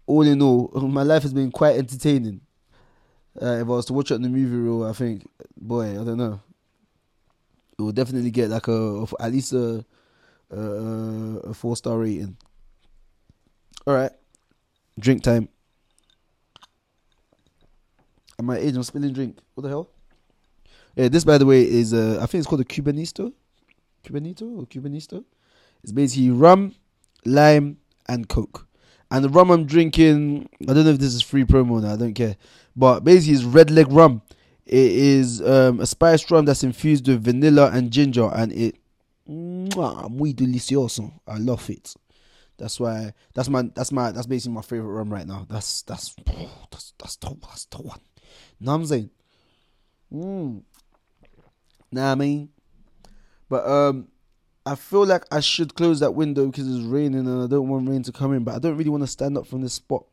all 0.07 0.23
in 0.23 0.41
all, 0.41 0.71
my 0.75 1.03
life 1.03 1.23
has 1.23 1.35
been 1.35 1.51
quite 1.51 1.77
entertaining. 1.77 2.41
Uh, 3.41 3.61
if 3.61 3.63
I 3.63 3.65
was 3.65 3.87
to 3.87 3.93
watch 3.93 4.11
it 4.11 4.15
on 4.15 4.23
the 4.23 4.29
movie 4.29 4.57
reel, 4.57 4.85
I 4.85 4.93
think, 4.93 5.27
boy, 5.57 5.93
I 5.93 6.05
don't 6.05 6.19
know. 6.19 6.41
It 7.79 7.83
would 7.83 7.95
definitely 7.95 8.31
get 8.31 8.51
like 8.51 8.69
a, 8.69 9.07
at 9.19 9.33
least 9.33 9.53
a 9.55 9.85
a, 10.53 10.61
a 11.45 11.55
four 11.55 11.77
star 11.77 11.99
rating. 11.99 12.37
All 13.87 13.95
right, 13.95 14.13
drink 14.99 15.23
time. 15.23 15.49
At 18.39 18.45
my 18.45 18.59
age, 18.59 18.77
I'm 18.77 18.83
spilling 18.83 19.13
drink. 19.13 19.39
What 19.55 19.63
the 19.63 19.69
hell? 19.69 19.91
Yeah, 20.97 21.09
this 21.09 21.25
by 21.25 21.39
the 21.39 21.47
way 21.47 21.63
is 21.63 21.95
uh, 21.95 22.19
I 22.21 22.27
think 22.27 22.41
it's 22.41 22.47
called 22.47 22.61
a 22.61 22.65
Cubanito, 22.65 23.33
Cubanito 24.05 24.59
or 24.59 24.67
Cubanito. 24.67 25.25
It's 25.83 25.93
basically 25.93 26.31
rum, 26.31 26.75
lime, 27.25 27.79
and 28.07 28.29
coke. 28.29 28.69
And 29.13 29.23
the 29.23 29.29
rum 29.29 29.51
I'm 29.51 29.67
drinking, 29.67 30.49
I 30.63 30.73
don't 30.73 30.85
know 30.87 30.91
if 30.91 30.99
this 30.99 31.13
is 31.13 31.21
free 31.21 31.45
promo 31.45 31.83
now. 31.83 31.93
I 31.93 31.97
don't 31.97 32.15
care. 32.15 32.35
But 32.75 33.01
basically, 33.05 33.35
it's 33.35 33.45
red 33.45 33.71
leg 33.71 33.93
rum. 33.93 34.23
It 34.65 34.91
is 34.91 35.43
um, 35.43 35.81
a 35.81 35.87
spiced 35.87 36.31
rum 36.31 36.47
that's 36.47 36.65
infused 36.65 37.07
with 37.07 37.23
vanilla 37.23 37.71
and 37.75 37.91
ginger, 37.91 38.31
and 38.33 38.51
it 38.53 38.77
mwah, 39.29 40.11
muy 40.11 40.33
delicioso. 40.33 41.13
I 41.27 41.37
love 41.37 41.69
it. 41.69 41.93
That's 42.57 42.81
why. 42.81 43.13
That's 43.35 43.51
my. 43.51 43.71
That's 43.75 43.93
my. 43.93 44.13
That's 44.13 44.27
basically 44.27 44.55
my 44.55 44.63
favorite 44.63 44.95
rum 44.95 45.13
right 45.13 45.27
now. 45.27 45.47
That's 45.47 45.83
that's 45.83 46.15
that's 46.71 46.95
that's 46.99 47.17
the 47.17 47.37
that's 47.43 47.67
the 47.67 47.83
one. 47.83 48.01
Know 48.61 48.73
what 48.73 48.77
I'm 48.77 48.87
saying? 48.87 49.11
Mm. 50.11 50.63
Nah, 51.91 52.13
I 52.13 52.15
mean, 52.15 52.49
but 53.51 53.67
um, 53.67 54.09
I 54.65 54.77
feel 54.77 55.05
like 55.05 55.25
I 55.33 55.41
should 55.41 55.75
close 55.75 56.01
that 56.01 56.13
window 56.13 56.47
because 56.47 56.69
it's 56.69 56.85
raining 56.85 57.27
and 57.27 57.43
I 57.43 57.47
don't 57.47 57.69
want 57.69 57.89
rain 57.89 58.03
to 58.05 58.13
come 58.13 58.33
in. 58.33 58.45
But 58.45 58.55
I 58.55 58.59
don't 58.59 58.77
really 58.77 58.91
want 58.91 59.03
to 59.03 59.09
stand 59.09 59.37
up 59.37 59.47
from 59.47 59.63
this 59.63 59.75
spot. 59.75 60.05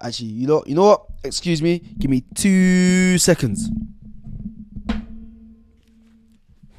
Actually, 0.00 0.28
you 0.28 0.46
know, 0.46 0.64
you 0.66 0.74
know 0.74 0.86
what? 0.86 1.06
Excuse 1.24 1.60
me. 1.60 1.78
Give 1.98 2.10
me 2.10 2.24
two 2.34 3.18
seconds. 3.18 3.68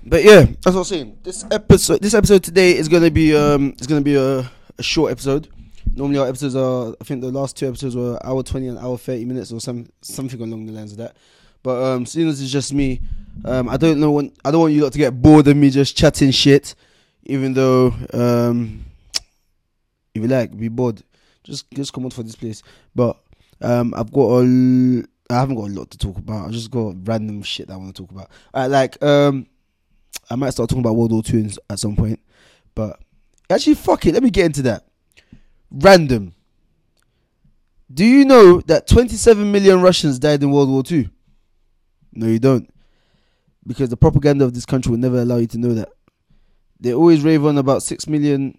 But 0.04 0.24
yeah, 0.24 0.42
that's 0.42 0.66
what 0.66 0.78
I'm 0.78 0.84
saying. 0.84 1.18
This 1.24 1.46
episode, 1.52 2.02
this 2.02 2.14
episode 2.16 2.44
today 2.44 2.76
is 2.76 2.90
gonna 2.90 3.12
be 3.12 3.36
um, 3.36 3.70
it's 3.78 3.88
gonna 3.88 4.02
be 4.02 4.16
a, 4.16 4.40
a 4.78 4.84
short 4.84 5.12
episode. 5.12 5.48
Normally 5.94 6.20
our 6.20 6.28
episodes 6.28 6.56
are, 6.56 6.96
I 7.00 7.04
think 7.04 7.22
the 7.22 7.32
last 7.32 7.56
two 7.56 7.68
episodes 7.68 7.96
were 7.96 8.20
hour 8.26 8.44
twenty 8.44 8.68
and 8.68 8.78
hour 8.80 8.98
thirty 8.98 9.24
minutes 9.24 9.54
or 9.54 9.62
some 9.62 9.88
something 10.02 10.42
along 10.42 10.66
the 10.66 10.74
lines 10.74 10.92
of 10.92 10.98
that. 10.98 11.16
But 11.64 11.84
um, 11.84 12.06
seeing 12.06 12.28
as 12.28 12.42
it's 12.42 12.52
just 12.52 12.74
me, 12.74 13.02
um, 13.46 13.70
I 13.70 13.78
don't 13.78 14.00
know 14.00 14.12
when 14.12 14.32
I 14.44 14.52
don't 14.52 14.62
want 14.62 14.74
you 14.74 14.84
lot 14.84 14.94
to 14.94 14.98
get 14.98 15.22
bored 15.22 15.48
of 15.48 15.58
me 15.58 15.70
just 15.70 15.96
chatting 15.96 16.32
shit. 16.32 16.76
Even 17.24 17.54
though 17.54 17.94
um, 18.14 18.84
if 20.14 20.22
you 20.22 20.28
like, 20.28 20.58
be 20.58 20.68
bored 20.68 21.04
just 21.44 21.70
just 21.72 21.94
come 21.94 22.06
on 22.06 22.12
for 22.12 22.24
this 22.24 22.36
place. 22.36 22.64
But 22.96 23.18
um, 23.62 23.94
I've 23.96 24.12
got 24.12 24.42
a, 24.42 25.04
I 25.30 25.34
haven't 25.36 25.56
got 25.56 25.70
a 25.70 25.74
lot 25.74 25.92
to 25.92 25.98
talk 25.98 26.18
about. 26.18 26.48
I 26.48 26.52
just 26.52 26.72
got 26.72 26.96
random 27.04 27.42
shit 27.44 27.68
that 27.68 27.74
I 27.74 27.78
want 27.78 27.96
to 27.96 28.02
talk 28.02 28.12
about. 28.12 28.30
I 28.54 28.68
like 28.68 29.02
um, 29.04 29.48
I 30.30 30.36
might 30.36 30.52
start 30.52 30.70
talking 30.70 30.84
about 30.84 30.96
World 30.96 31.12
War 31.12 31.24
Two 31.24 31.50
at 31.70 31.80
some 31.80 31.96
point, 31.96 32.20
but 32.76 33.00
actually, 33.50 33.76
fuck 33.76 34.06
it. 34.06 34.14
Let 34.14 34.24
me 34.24 34.30
get 34.30 34.46
into 34.46 34.62
that. 34.64 34.86
Random. 35.72 36.34
Do 37.94 38.06
you 38.06 38.24
know 38.24 38.62
that 38.62 38.88
27 38.88 39.52
million 39.52 39.82
Russians 39.82 40.18
died 40.18 40.42
in 40.42 40.52
World 40.52 40.70
War 40.70 40.84
Two? 40.84 41.10
No, 42.14 42.28
you 42.28 42.40
don't. 42.40 42.70
Because 43.66 43.90
the 43.90 43.98
propaganda 43.98 44.46
of 44.46 44.54
this 44.54 44.66
country 44.66 44.92
will 44.92 44.98
never 44.98 45.22
allow 45.22 45.38
you 45.38 45.48
to 45.48 45.58
know 45.58 45.74
that. 45.74 45.90
They 46.80 46.94
always 46.94 47.22
rave 47.22 47.46
on 47.46 47.58
about 47.58 47.84
6 47.84 48.08
million 48.08 48.58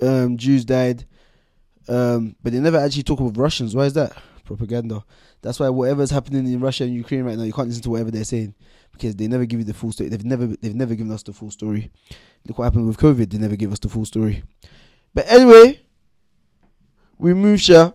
um, 0.00 0.36
Jews 0.36 0.64
died. 0.64 1.06
Um, 1.88 2.36
but 2.42 2.52
they 2.52 2.58
never 2.58 2.78
actually 2.78 3.04
talk 3.04 3.20
about 3.20 3.36
Russians. 3.36 3.74
Why 3.74 3.84
is 3.84 3.94
that? 3.94 4.12
Propaganda. 4.44 5.04
That's 5.40 5.58
why 5.60 5.68
whatever's 5.68 6.10
happening 6.10 6.46
in 6.46 6.60
Russia 6.60 6.84
and 6.84 6.94
Ukraine 6.94 7.24
right 7.24 7.36
now, 7.36 7.44
you 7.44 7.52
can't 7.52 7.68
listen 7.68 7.82
to 7.82 7.90
whatever 7.90 8.10
they're 8.10 8.24
saying 8.24 8.54
because 8.92 9.16
they 9.16 9.26
never 9.26 9.46
give 9.46 9.58
you 9.58 9.64
the 9.64 9.74
full 9.74 9.92
story. 9.92 10.08
They've 10.08 10.24
never 10.24 10.46
they've 10.46 10.74
never 10.74 10.94
given 10.94 11.12
us 11.12 11.22
the 11.22 11.32
full 11.32 11.50
story. 11.50 11.90
Look 12.46 12.58
what 12.58 12.64
happened 12.64 12.86
with 12.86 12.98
COVID. 12.98 13.30
They 13.30 13.38
never 13.38 13.56
give 13.56 13.72
us 13.72 13.78
the 13.78 13.88
full 13.88 14.04
story. 14.04 14.42
But 15.14 15.26
anyway, 15.28 15.80
we 17.18 17.34
move 17.34 17.60
here. 17.60 17.92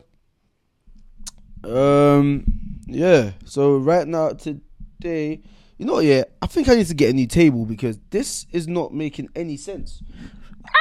Um, 1.64 2.57
yeah. 2.88 3.32
So 3.46 3.78
right 3.78 4.08
now 4.08 4.30
today, 4.30 5.42
you 5.78 5.86
know, 5.86 6.00
yeah, 6.00 6.24
I 6.42 6.48
think 6.48 6.70
I 6.70 6.76
need 6.76 6.88
to 6.88 6.96
get 6.96 7.12
a 7.12 7.14
new 7.14 7.28
table 7.28 7.66
because 7.66 8.00
this 8.10 8.48
is 8.52 8.68
not 8.68 8.94
making 8.94 9.30
any 9.36 9.58
sense. 9.58 10.02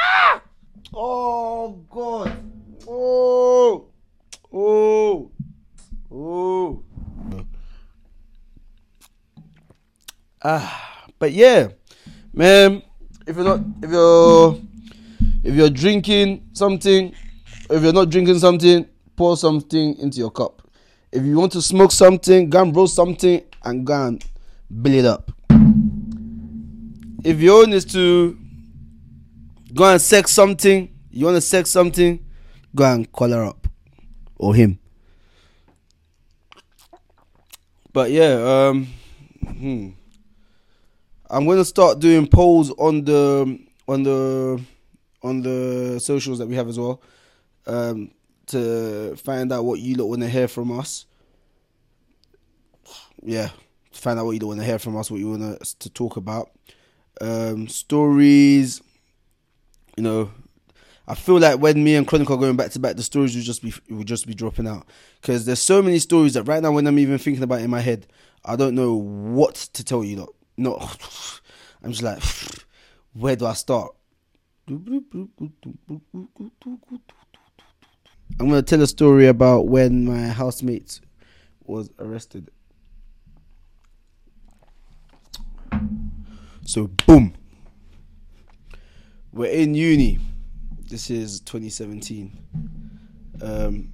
Ah! 0.03 0.41
Oh 0.93 1.83
God. 1.89 2.35
Oh, 2.87 3.89
oh, 4.53 5.31
oh. 6.11 6.83
Ah, 10.43 11.05
but 11.19 11.33
yeah, 11.33 11.69
man. 12.33 12.81
If 13.27 13.35
you're 13.35 13.43
not, 13.43 13.59
if 13.83 13.91
you're, 13.91 14.57
if 15.43 15.53
you're 15.53 15.69
drinking 15.69 16.47
something, 16.53 17.13
if 17.69 17.83
you're 17.83 17.91
not 17.91 18.09
drinking 18.09 18.39
something, 18.39 18.87
pour 19.17 19.35
something 19.35 19.97
into 19.97 20.19
your 20.19 20.31
cup. 20.31 20.56
If 21.11 21.23
you 21.23 21.37
want 21.37 21.51
to 21.53 21.61
smoke 21.61 21.91
something, 21.91 22.49
go 22.49 22.61
and 22.61 22.75
roll 22.75 22.87
something 22.87 23.41
and 23.63 23.85
go 23.85 24.07
and 24.07 24.23
build 24.81 24.95
it 24.95 25.05
up. 25.05 25.31
If 27.23 27.39
your 27.39 27.63
own 27.63 27.73
is 27.73 27.85
to 27.93 28.37
go 29.73 29.85
and 29.91 30.01
sex 30.01 30.31
something, 30.31 30.93
you 31.09 31.25
want 31.25 31.35
to 31.35 31.41
sex 31.41 31.69
something, 31.69 32.23
go 32.75 32.85
and 32.85 33.11
call 33.11 33.29
her 33.29 33.43
up 33.43 33.67
or 34.35 34.53
him. 34.55 34.79
But 37.93 38.11
yeah, 38.11 38.67
um, 38.69 38.87
hmm. 39.43 39.89
I'm 41.29 41.45
gonna 41.45 41.65
start 41.65 41.99
doing 41.99 42.27
polls 42.27 42.71
on 42.77 43.03
the 43.03 43.59
on 43.87 44.03
the 44.03 44.61
on 45.23 45.41
the 45.41 45.99
socials 45.99 46.37
that 46.39 46.47
we 46.47 46.55
have 46.55 46.67
as 46.69 46.79
well, 46.79 47.01
um, 47.65 48.11
to 48.47 49.15
find 49.15 49.51
out 49.51 49.65
what 49.65 49.79
you 49.79 49.95
lot 49.95 50.07
want 50.07 50.21
to 50.21 50.29
hear 50.29 50.47
from 50.47 50.77
us. 50.77 51.05
Yeah, 53.23 53.49
find 53.91 54.19
out 54.19 54.25
what 54.25 54.31
you 54.31 54.39
don't 54.39 54.49
want 54.49 54.61
to 54.61 54.65
hear 54.65 54.79
from 54.79 54.95
us, 54.97 55.11
what 55.11 55.19
you 55.19 55.29
want 55.29 55.43
us 55.61 55.73
to 55.75 55.89
talk 55.89 56.17
about, 56.17 56.51
um, 57.21 57.67
stories. 57.67 58.81
You 59.97 60.03
know, 60.03 60.31
I 61.07 61.15
feel 61.15 61.39
like 61.39 61.59
when 61.59 61.83
me 61.83 61.95
and 61.95 62.07
Chronicle 62.07 62.35
are 62.35 62.39
going 62.39 62.55
back 62.57 62.71
to 62.71 62.79
back, 62.79 62.95
the 62.95 63.03
stories 63.03 63.35
will 63.35 63.43
just 63.43 63.61
be 63.61 63.73
will 63.89 64.03
just 64.03 64.27
be 64.27 64.33
dropping 64.33 64.67
out 64.67 64.85
because 65.21 65.45
there's 65.45 65.61
so 65.61 65.81
many 65.81 65.99
stories 65.99 66.33
that 66.33 66.43
right 66.43 66.61
now 66.61 66.71
when 66.71 66.85
I'm 66.85 66.99
even 66.99 67.17
thinking 67.17 67.43
about 67.43 67.61
in 67.61 67.69
my 67.69 67.81
head, 67.81 68.07
I 68.45 68.55
don't 68.55 68.75
know 68.75 68.93
what 68.95 69.55
to 69.55 69.83
tell 69.83 70.03
you. 70.03 70.17
Lot. 70.17 70.35
No, 70.57 70.89
I'm 71.83 71.91
just 71.91 72.03
like, 72.03 72.21
where 73.13 73.35
do 73.35 73.45
I 73.45 73.53
start? 73.53 73.93
I'm 78.39 78.49
gonna 78.49 78.61
tell 78.61 78.81
a 78.81 78.87
story 78.87 79.27
about 79.27 79.67
when 79.67 80.05
my 80.05 80.27
housemate 80.27 80.99
was 81.65 81.89
arrested. 81.99 82.51
So 86.65 86.87
boom, 86.87 87.33
we're 89.31 89.51
in 89.51 89.73
uni 89.73 90.19
this 90.89 91.09
is 91.09 91.41
2017. 91.41 92.31
Um, 93.41 93.89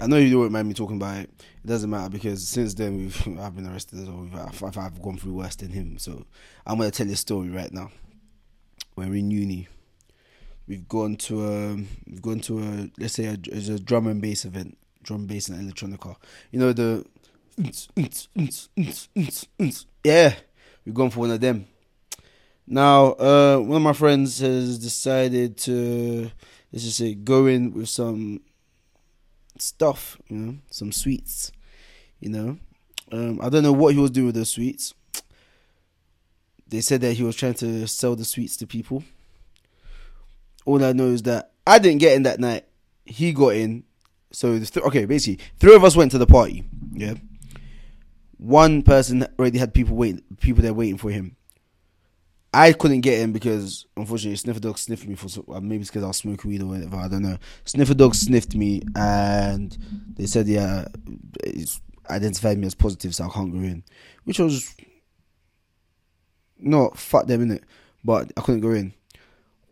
I 0.00 0.06
know 0.06 0.16
you 0.16 0.30
don't 0.30 0.52
mind 0.52 0.68
me 0.68 0.74
talking 0.74 0.96
about 0.96 1.18
it. 1.18 1.30
It 1.64 1.66
doesn't 1.66 1.88
matter 1.88 2.10
because 2.10 2.46
since 2.46 2.74
then 2.74 2.96
we've 2.96 3.38
I've 3.40 3.56
been 3.56 3.66
arrested 3.66 4.00
as 4.00 4.08
I've, 4.08 4.76
I've 4.78 5.02
gone 5.02 5.16
through 5.16 5.34
worse 5.34 5.56
than 5.56 5.70
him. 5.70 5.98
So 5.98 6.26
I'm 6.66 6.78
gonna 6.78 6.90
tell 6.90 7.08
a 7.08 7.16
story 7.16 7.48
right 7.48 7.72
now. 7.72 7.90
We're 8.96 9.14
in 9.14 9.30
uni, 9.30 9.68
we've 10.66 10.88
gone 10.88 11.16
to 11.16 11.44
a 11.46 11.74
we've 12.06 12.22
gone 12.22 12.40
to 12.40 12.60
a 12.60 12.90
let's 12.98 13.14
say 13.14 13.26
a, 13.26 13.32
a 13.32 13.78
drum 13.78 14.06
and 14.06 14.20
bass 14.20 14.44
event, 14.44 14.76
drum 15.02 15.26
bass 15.26 15.48
and 15.48 15.72
electronica. 15.72 16.16
You 16.50 16.60
know 16.60 16.72
the 16.72 17.04
yeah, 20.04 20.34
we've 20.84 20.94
gone 20.94 21.10
for 21.10 21.20
one 21.20 21.30
of 21.30 21.40
them. 21.40 21.66
Now, 22.66 23.12
uh, 23.12 23.58
one 23.58 23.76
of 23.76 23.82
my 23.82 23.92
friends 23.92 24.38
has 24.40 24.78
decided 24.78 25.56
to 25.58 26.30
let's 26.72 26.84
just 26.84 26.96
say 26.96 27.14
go 27.14 27.46
in 27.46 27.72
with 27.72 27.88
some 27.88 28.40
stuff, 29.58 30.18
you 30.28 30.36
know, 30.36 30.56
some 30.70 30.92
sweets, 30.92 31.52
you 32.20 32.30
know. 32.30 32.58
Um, 33.12 33.38
I 33.42 33.48
don't 33.48 33.62
know 33.62 33.72
what 33.72 33.94
he 33.94 34.00
was 34.00 34.10
doing 34.10 34.26
with 34.26 34.34
those 34.34 34.50
sweets. 34.50 34.94
They 36.66 36.80
said 36.80 37.02
that 37.02 37.12
he 37.12 37.22
was 37.22 37.36
trying 37.36 37.54
to 37.54 37.86
sell 37.86 38.16
the 38.16 38.24
sweets 38.24 38.56
to 38.56 38.66
people. 38.66 39.04
All 40.64 40.84
I 40.84 40.92
know 40.92 41.06
is 41.06 41.22
that 41.22 41.52
I 41.66 41.78
didn't 41.78 42.00
get 42.00 42.14
in 42.14 42.22
that 42.24 42.40
night. 42.40 42.64
He 43.04 43.32
got 43.32 43.54
in. 43.54 43.84
So 44.32 44.58
th- 44.58 44.76
okay, 44.78 45.04
basically, 45.04 45.44
three 45.58 45.74
of 45.74 45.84
us 45.84 45.96
went 45.96 46.10
to 46.12 46.18
the 46.18 46.26
party. 46.26 46.64
Yeah, 46.92 47.14
one 48.38 48.82
person 48.82 49.26
already 49.38 49.58
had 49.58 49.72
people 49.72 49.96
wait, 49.96 50.22
people 50.40 50.62
there 50.62 50.74
waiting 50.74 50.98
for 50.98 51.10
him. 51.10 51.36
I 52.52 52.72
couldn't 52.72 53.00
get 53.00 53.18
in 53.20 53.32
because 53.32 53.86
unfortunately 53.96 54.36
Sniffer 54.36 54.60
Dog 54.60 54.78
sniffed 54.78 55.08
me 55.08 55.16
for 55.16 55.28
uh, 55.52 55.60
maybe 55.60 55.80
it's 55.80 55.90
because 55.90 56.04
I 56.04 56.08
was 56.08 56.18
smoking 56.18 56.50
weed 56.50 56.62
or 56.62 56.66
whatever. 56.66 56.96
I 56.96 57.08
don't 57.08 57.22
know. 57.22 57.36
Sniffer 57.64 57.94
Dog 57.94 58.14
sniffed 58.14 58.54
me 58.54 58.82
and 58.94 59.76
they 60.16 60.26
said 60.26 60.46
yeah, 60.46 60.86
it's 61.42 61.80
identified 62.08 62.58
me 62.58 62.66
as 62.66 62.74
positive, 62.74 63.14
so 63.14 63.24
I 63.24 63.28
can't 63.28 63.52
go 63.52 63.58
in, 63.58 63.82
which 64.22 64.38
was 64.38 64.72
not 66.58 66.96
fuck 66.96 67.26
them 67.26 67.42
in 67.42 67.50
it, 67.50 67.64
but 68.04 68.30
I 68.36 68.40
couldn't 68.40 68.60
go 68.60 68.70
in. 68.70 68.94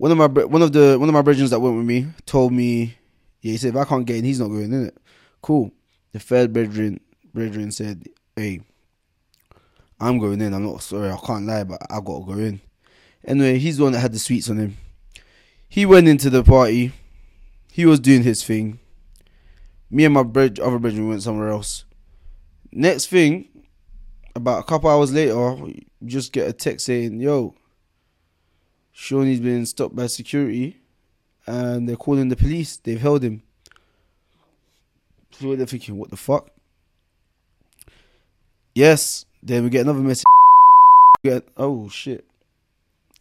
One 0.03 0.11
of 0.11 0.19
my 0.19 0.27
one 0.27 0.63
of 0.63 0.73
the 0.73 0.97
one 0.99 1.09
of 1.09 1.13
my 1.13 1.23
brethren 1.23 1.49
that 1.49 1.61
went 1.61 1.77
with 1.77 1.87
me 1.87 2.09
told 2.27 2.53
me, 2.53 2.97
yeah, 3.41 3.53
he 3.53 3.57
said 3.57 3.69
if 3.69 3.77
I 3.77 3.85
can't 3.85 4.05
get 4.05 4.17
in, 4.17 4.25
he's 4.25 4.41
not 4.41 4.49
going 4.49 4.73
in 4.73 4.87
it. 4.87 4.99
Cool. 5.41 5.71
The 6.11 6.19
third 6.19 6.53
brethren 6.53 6.99
brethren 7.33 7.71
said, 7.71 8.09
hey, 8.35 8.63
I'm 10.01 10.19
going 10.19 10.41
in. 10.41 10.55
I'm 10.55 10.67
not 10.67 10.83
sorry, 10.83 11.09
I 11.09 11.17
can't 11.25 11.47
lie, 11.47 11.63
but 11.63 11.81
I 11.89 12.01
gotta 12.01 12.25
go 12.25 12.33
in. 12.33 12.61
Anyway, 13.25 13.59
he's 13.59 13.77
the 13.77 13.85
one 13.85 13.93
that 13.93 14.01
had 14.01 14.13
the 14.13 14.19
sweets 14.19 14.51
on 14.51 14.57
him. 14.57 14.77
He 15.69 15.87
went 15.87 16.09
into 16.09 16.31
the 16.31 16.43
party. 16.43 16.91
He 17.71 17.87
was 17.87 18.01
doing 18.01 18.25
his 18.25 18.43
thing. 18.43 18.81
Me 19.89 20.05
and 20.05 20.15
my 20.15 20.23
other 20.23 20.81
brethren 20.81 21.11
went 21.11 21.23
somewhere 21.23 21.51
else. 21.51 21.85
Next 22.73 23.07
thing, 23.07 23.47
about 24.35 24.59
a 24.59 24.65
couple 24.65 24.91
hours 24.91 25.13
later, 25.13 25.59
just 26.05 26.33
get 26.33 26.49
a 26.49 26.53
text 26.53 26.87
saying, 26.87 27.21
"Yo, 27.21 27.55
Shawnee's 28.93 29.41
been 29.41 29.67
stopped 29.67 29.97
by 29.97 30.07
security, 30.07 30.81
and 31.47 31.89
they're 31.89 31.97
calling 31.97 32.29
the 32.29 32.37
police. 32.37 32.77
They've 32.77 33.01
held 33.01 33.23
him." 33.23 33.43
So 35.33 35.57
they're 35.57 35.67
thinking, 35.67 35.97
"What 35.97 36.11
the 36.11 36.17
fuck?" 36.17 36.51
Yes. 38.75 39.27
Then 39.43 39.65
we 39.65 39.71
get 39.71 39.83
another 39.83 39.99
message. 39.99 40.25
Get, 41.25 41.49
oh 41.57 41.89
shit. 41.89 42.27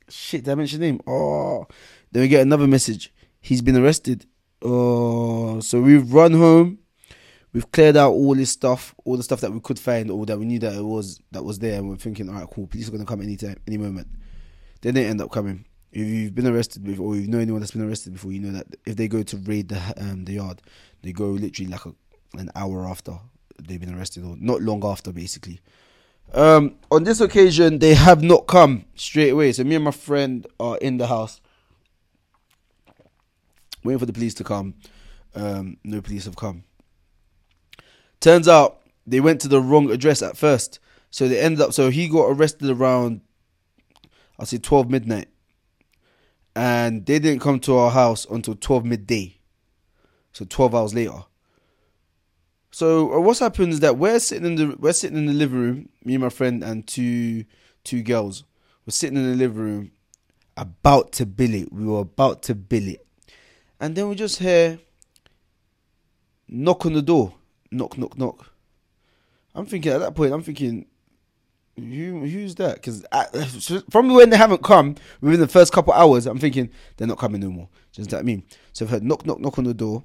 Shit, 0.08 0.44
did 0.44 0.52
I 0.52 0.56
mention 0.56 0.82
name? 0.82 1.02
Oh. 1.08 1.68
Then 2.12 2.22
we 2.22 2.28
get 2.28 2.42
another 2.42 2.68
message. 2.68 3.14
He's 3.40 3.62
been 3.62 3.78
arrested. 3.78 4.26
Oh, 4.62 5.60
so 5.62 5.82
we've 5.82 6.14
run 6.14 6.34
home. 6.34 6.80
We've 7.54 7.70
cleared 7.72 7.98
out 7.98 8.12
all 8.12 8.36
this 8.36 8.52
stuff, 8.52 8.94
all 9.04 9.18
the 9.18 9.24
stuff 9.24 9.42
that 9.42 9.52
we 9.52 9.60
could 9.60 9.80
find, 9.80 10.12
or 10.12 10.26
that 10.26 10.38
we 10.38 10.46
knew 10.46 10.60
that 10.60 10.74
it 10.74 10.84
was 10.84 11.20
that 11.32 11.44
was 11.44 11.60
there, 11.60 11.80
and 11.80 11.90
we're 11.90 11.96
thinking, 11.98 12.30
all 12.30 12.36
right, 12.36 12.48
cool, 12.50 12.68
police 12.68 12.88
are 12.88 12.92
gonna 12.92 13.06
come 13.06 13.22
anytime, 13.22 13.58
any 13.68 13.78
moment. 13.78 14.08
Then 14.82 14.96
they 14.96 15.06
end 15.06 15.22
up 15.22 15.32
coming. 15.32 15.66
If 15.92 16.08
you've 16.08 16.36
been 16.36 16.48
arrested 16.48 16.84
before, 16.84 17.08
or 17.08 17.16
you 17.16 17.28
know 17.28 17.40
anyone 17.40 17.62
that's 17.62 17.72
been 17.72 17.88
arrested 17.88 18.14
before, 18.14 18.32
you 18.32 18.40
know 18.40 18.52
that 18.52 18.68
if 18.86 18.96
they 18.96 19.08
go 19.08 19.24
to 19.24 19.38
raid 19.38 19.70
the 19.70 19.82
um, 19.98 20.26
the 20.26 20.34
yard, 20.34 20.62
they 21.02 21.12
go 21.12 21.28
literally 21.28 21.70
like 21.70 21.86
a, 21.86 21.94
an 22.38 22.50
hour 22.56 22.88
after 22.88 23.20
they've 23.62 23.80
been 23.80 23.96
arrested, 23.96 24.24
or 24.24 24.36
not 24.40 24.62
long 24.62 24.86
after, 24.86 25.12
basically. 25.12 25.60
Um, 26.34 26.76
on 26.90 27.04
this 27.04 27.20
occasion, 27.20 27.80
they 27.80 27.94
have 27.94 28.24
not 28.24 28.48
come 28.48 28.86
straight 28.96 29.32
away. 29.32 29.52
So 29.52 29.64
me 29.64 29.76
and 29.76 29.84
my 29.84 29.92
friend 29.92 30.48
are 30.60 30.78
in 30.78 30.98
the 30.98 31.08
house, 31.08 31.42
waiting 33.84 34.00
for 34.00 34.06
the 34.06 34.14
police 34.14 34.34
to 34.36 34.44
come. 34.44 34.76
Um, 35.36 35.78
no 35.84 36.02
police 36.02 36.26
have 36.26 36.36
come. 36.36 36.64
Turns 38.20 38.48
out 38.48 38.82
they 39.06 39.20
went 39.20 39.42
to 39.42 39.48
the 39.48 39.60
wrong 39.60 39.90
address 39.92 40.22
at 40.22 40.38
first, 40.38 40.80
so 41.10 41.28
they 41.28 41.40
ended 41.40 41.62
up. 41.62 41.74
So 41.74 41.90
he 41.90 42.08
got 42.08 42.26
arrested 42.26 42.70
around, 42.70 43.22
I'll 44.42 44.48
say 44.48 44.58
twelve 44.58 44.90
midnight, 44.90 45.28
and 46.56 47.06
they 47.06 47.20
didn't 47.20 47.42
come 47.42 47.60
to 47.60 47.76
our 47.76 47.92
house 47.92 48.26
until 48.26 48.56
twelve 48.56 48.84
midday. 48.84 49.38
So 50.34 50.46
twelve 50.46 50.74
hours 50.74 50.96
later. 50.96 51.26
So 52.72 53.14
uh, 53.14 53.20
what's 53.20 53.40
happened 53.40 53.74
is 53.74 53.82
that 53.82 54.00
we're 54.00 54.18
sitting 54.18 54.48
in 54.48 54.56
the 54.56 54.76
we're 54.80 54.94
sitting 54.94 55.18
in 55.18 55.28
the 55.28 55.34
living 55.34 55.60
room, 55.60 55.90
me 56.04 56.16
and 56.16 56.24
my 56.24 56.30
friend 56.30 56.64
and 56.64 56.88
two 56.88 57.46
two 57.84 58.02
girls. 58.02 58.44
We're 58.88 58.94
sitting 58.94 59.16
in 59.16 59.30
the 59.30 59.38
living 59.38 59.60
room, 59.60 59.92
about 60.58 61.12
to 61.14 61.28
bill 61.28 61.54
it. 61.54 61.72
We 61.72 61.86
were 61.86 62.00
about 62.00 62.42
to 62.44 62.56
bill 62.56 62.88
it, 62.88 63.06
and 63.80 63.96
then 63.96 64.10
we 64.10 64.16
just 64.16 64.40
hear 64.40 64.80
knock 66.48 66.88
on 66.88 66.94
the 66.94 67.04
door, 67.04 67.36
knock 67.70 67.96
knock 67.96 68.18
knock. 68.18 68.48
I'm 69.54 69.68
thinking 69.68 69.92
at 69.92 70.00
that 70.00 70.16
point, 70.16 70.34
I'm 70.34 70.42
thinking, 70.42 70.88
who 71.82 72.26
who's 72.26 72.56
that? 72.56 72.76
Because 72.76 73.06
from 73.90 74.14
when 74.14 74.30
they 74.30 74.38
haven't 74.38 74.64
come 74.64 74.96
within 75.22 75.40
the 75.40 75.48
first 75.48 75.74
couple 75.74 75.94
hours, 75.94 76.26
I'm 76.26 76.40
thinking 76.40 76.70
they're 76.98 77.08
not 77.08 77.18
coming 77.18 77.42
no 77.42 77.50
more. 77.50 77.70
Just 77.92 78.10
that 78.12 78.26
mean. 78.26 78.44
So 78.74 78.86
I've 78.86 78.92
heard 78.92 79.04
knock 79.04 79.26
knock 79.26 79.40
knock 79.40 79.58
on 79.58 79.66
the 79.66 79.74
door, 79.74 80.04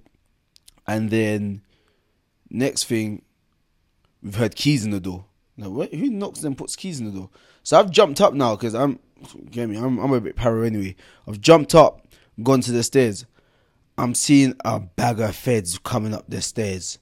and 0.87 1.11
then 1.11 1.62
Next 2.51 2.85
thing, 2.85 3.23
we've 4.23 4.35
heard 4.35 4.55
keys 4.55 4.85
in 4.85 4.91
the 4.91 5.01
door. 5.01 5.25
Now, 5.57 5.71
what, 5.71 5.93
who 5.93 6.11
knocks 6.11 6.45
and 6.45 6.57
puts 6.57 6.77
keys 6.77 7.01
in 7.01 7.07
the 7.07 7.12
door? 7.12 7.31
So 7.62 7.79
I've 7.79 7.91
jumped 7.91 8.21
up 8.21 8.35
now 8.35 8.55
because 8.57 8.75
I'm, 8.75 8.99
get 9.51 9.69
me, 9.69 9.77
I'm, 9.77 9.99
I'm 9.99 10.12
a 10.12 10.21
bit 10.21 10.37
paro 10.37 10.67
anyway. 10.67 10.95
I've 11.27 11.41
jumped 11.41 11.75
up, 11.75 12.07
gone 12.43 12.61
to 12.62 12.73
the 12.73 12.83
stairs. 12.83 13.27
I'm 13.99 14.15
seeing 14.15 14.55
a 14.65 14.79
bag 14.79 15.21
of 15.21 15.35
feds 15.35 15.79
coming 15.79 16.15
up 16.15 16.27
the 16.29 16.43
stairs. 16.43 16.99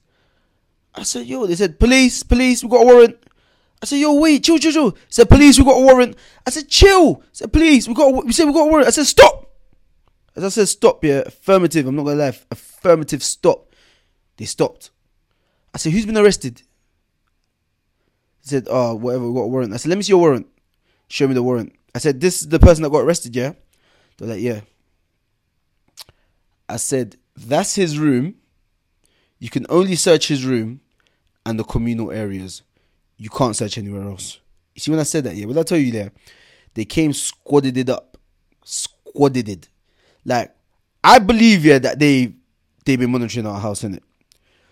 I 0.95 1.03
said, 1.03 1.27
yo, 1.27 1.45
they 1.45 1.55
said, 1.55 1.79
police, 1.79 2.23
police, 2.23 2.63
we 2.63 2.69
got 2.69 2.83
a 2.83 2.85
warrant. 2.85 3.17
I 3.81 3.85
said, 3.85 3.97
yo, 3.99 4.13
wait, 4.15 4.43
chill, 4.43 4.57
chill, 4.57 4.71
chill. 4.71 4.97
said, 5.09 5.29
police, 5.29 5.59
we 5.59 5.65
got 5.65 5.77
a 5.77 5.81
warrant. 5.81 6.15
I 6.45 6.49
said, 6.49 6.67
chill. 6.67 7.21
Said, 7.31 7.51
police, 7.51 7.87
we 7.87 7.93
got, 7.93 8.07
a, 8.07 8.25
we 8.25 8.31
said 8.31 8.45
we 8.45 8.53
got 8.53 8.67
a 8.67 8.69
warrant. 8.69 8.87
I 8.87 8.91
said, 8.91 9.05
stop. 9.05 9.51
As 10.35 10.43
I 10.43 10.49
said, 10.49 10.67
stop, 10.67 11.03
yeah, 11.03 11.23
affirmative. 11.25 11.87
I'm 11.87 11.95
not 11.95 12.03
gonna 12.03 12.17
lie, 12.17 12.37
affirmative, 12.51 13.23
stop. 13.23 13.73
They 14.37 14.45
stopped. 14.45 14.91
I 15.73 15.77
said, 15.77 15.93
who's 15.93 16.05
been 16.05 16.17
arrested? 16.17 16.61
He 18.41 18.49
said, 18.49 18.67
oh, 18.69 18.95
whatever, 18.95 19.27
we 19.27 19.33
got 19.33 19.41
a 19.41 19.47
warrant. 19.47 19.73
I 19.73 19.77
said, 19.77 19.89
let 19.89 19.97
me 19.97 20.03
see 20.03 20.11
your 20.11 20.19
warrant. 20.19 20.47
Show 21.07 21.27
me 21.27 21.33
the 21.33 21.43
warrant. 21.43 21.73
I 21.93 21.99
said, 21.99 22.19
this 22.19 22.41
is 22.41 22.49
the 22.49 22.59
person 22.59 22.83
that 22.83 22.91
got 22.91 23.03
arrested, 23.03 23.35
yeah? 23.35 23.53
They're 24.17 24.27
like, 24.27 24.41
yeah. 24.41 24.61
I 26.67 26.77
said, 26.77 27.17
that's 27.35 27.75
his 27.75 27.97
room. 27.97 28.35
You 29.39 29.49
can 29.49 29.65
only 29.69 29.95
search 29.95 30.27
his 30.27 30.45
room 30.45 30.81
and 31.45 31.59
the 31.59 31.63
communal 31.63 32.11
areas. 32.11 32.63
You 33.17 33.29
can't 33.29 33.55
search 33.55 33.77
anywhere 33.77 34.03
else. 34.03 34.39
You 34.73 34.81
see 34.81 34.91
when 34.91 34.99
I 34.99 35.03
said 35.03 35.23
that, 35.23 35.35
yeah? 35.35 35.45
What 35.45 35.57
I 35.57 35.63
tell 35.63 35.77
you 35.77 35.91
there? 35.91 36.11
They 36.73 36.85
came 36.85 37.11
squadded 37.11 37.77
it 37.77 37.89
up. 37.89 38.17
Squadded 38.65 39.47
it. 39.47 39.69
Like, 40.25 40.53
I 41.03 41.19
believe, 41.19 41.63
yeah, 41.63 41.79
that 41.79 41.99
they 41.99 42.33
they've 42.83 42.99
been 42.99 43.11
monitoring 43.11 43.45
our 43.45 43.59
house, 43.59 43.83
in 43.83 43.95
it. 43.95 44.03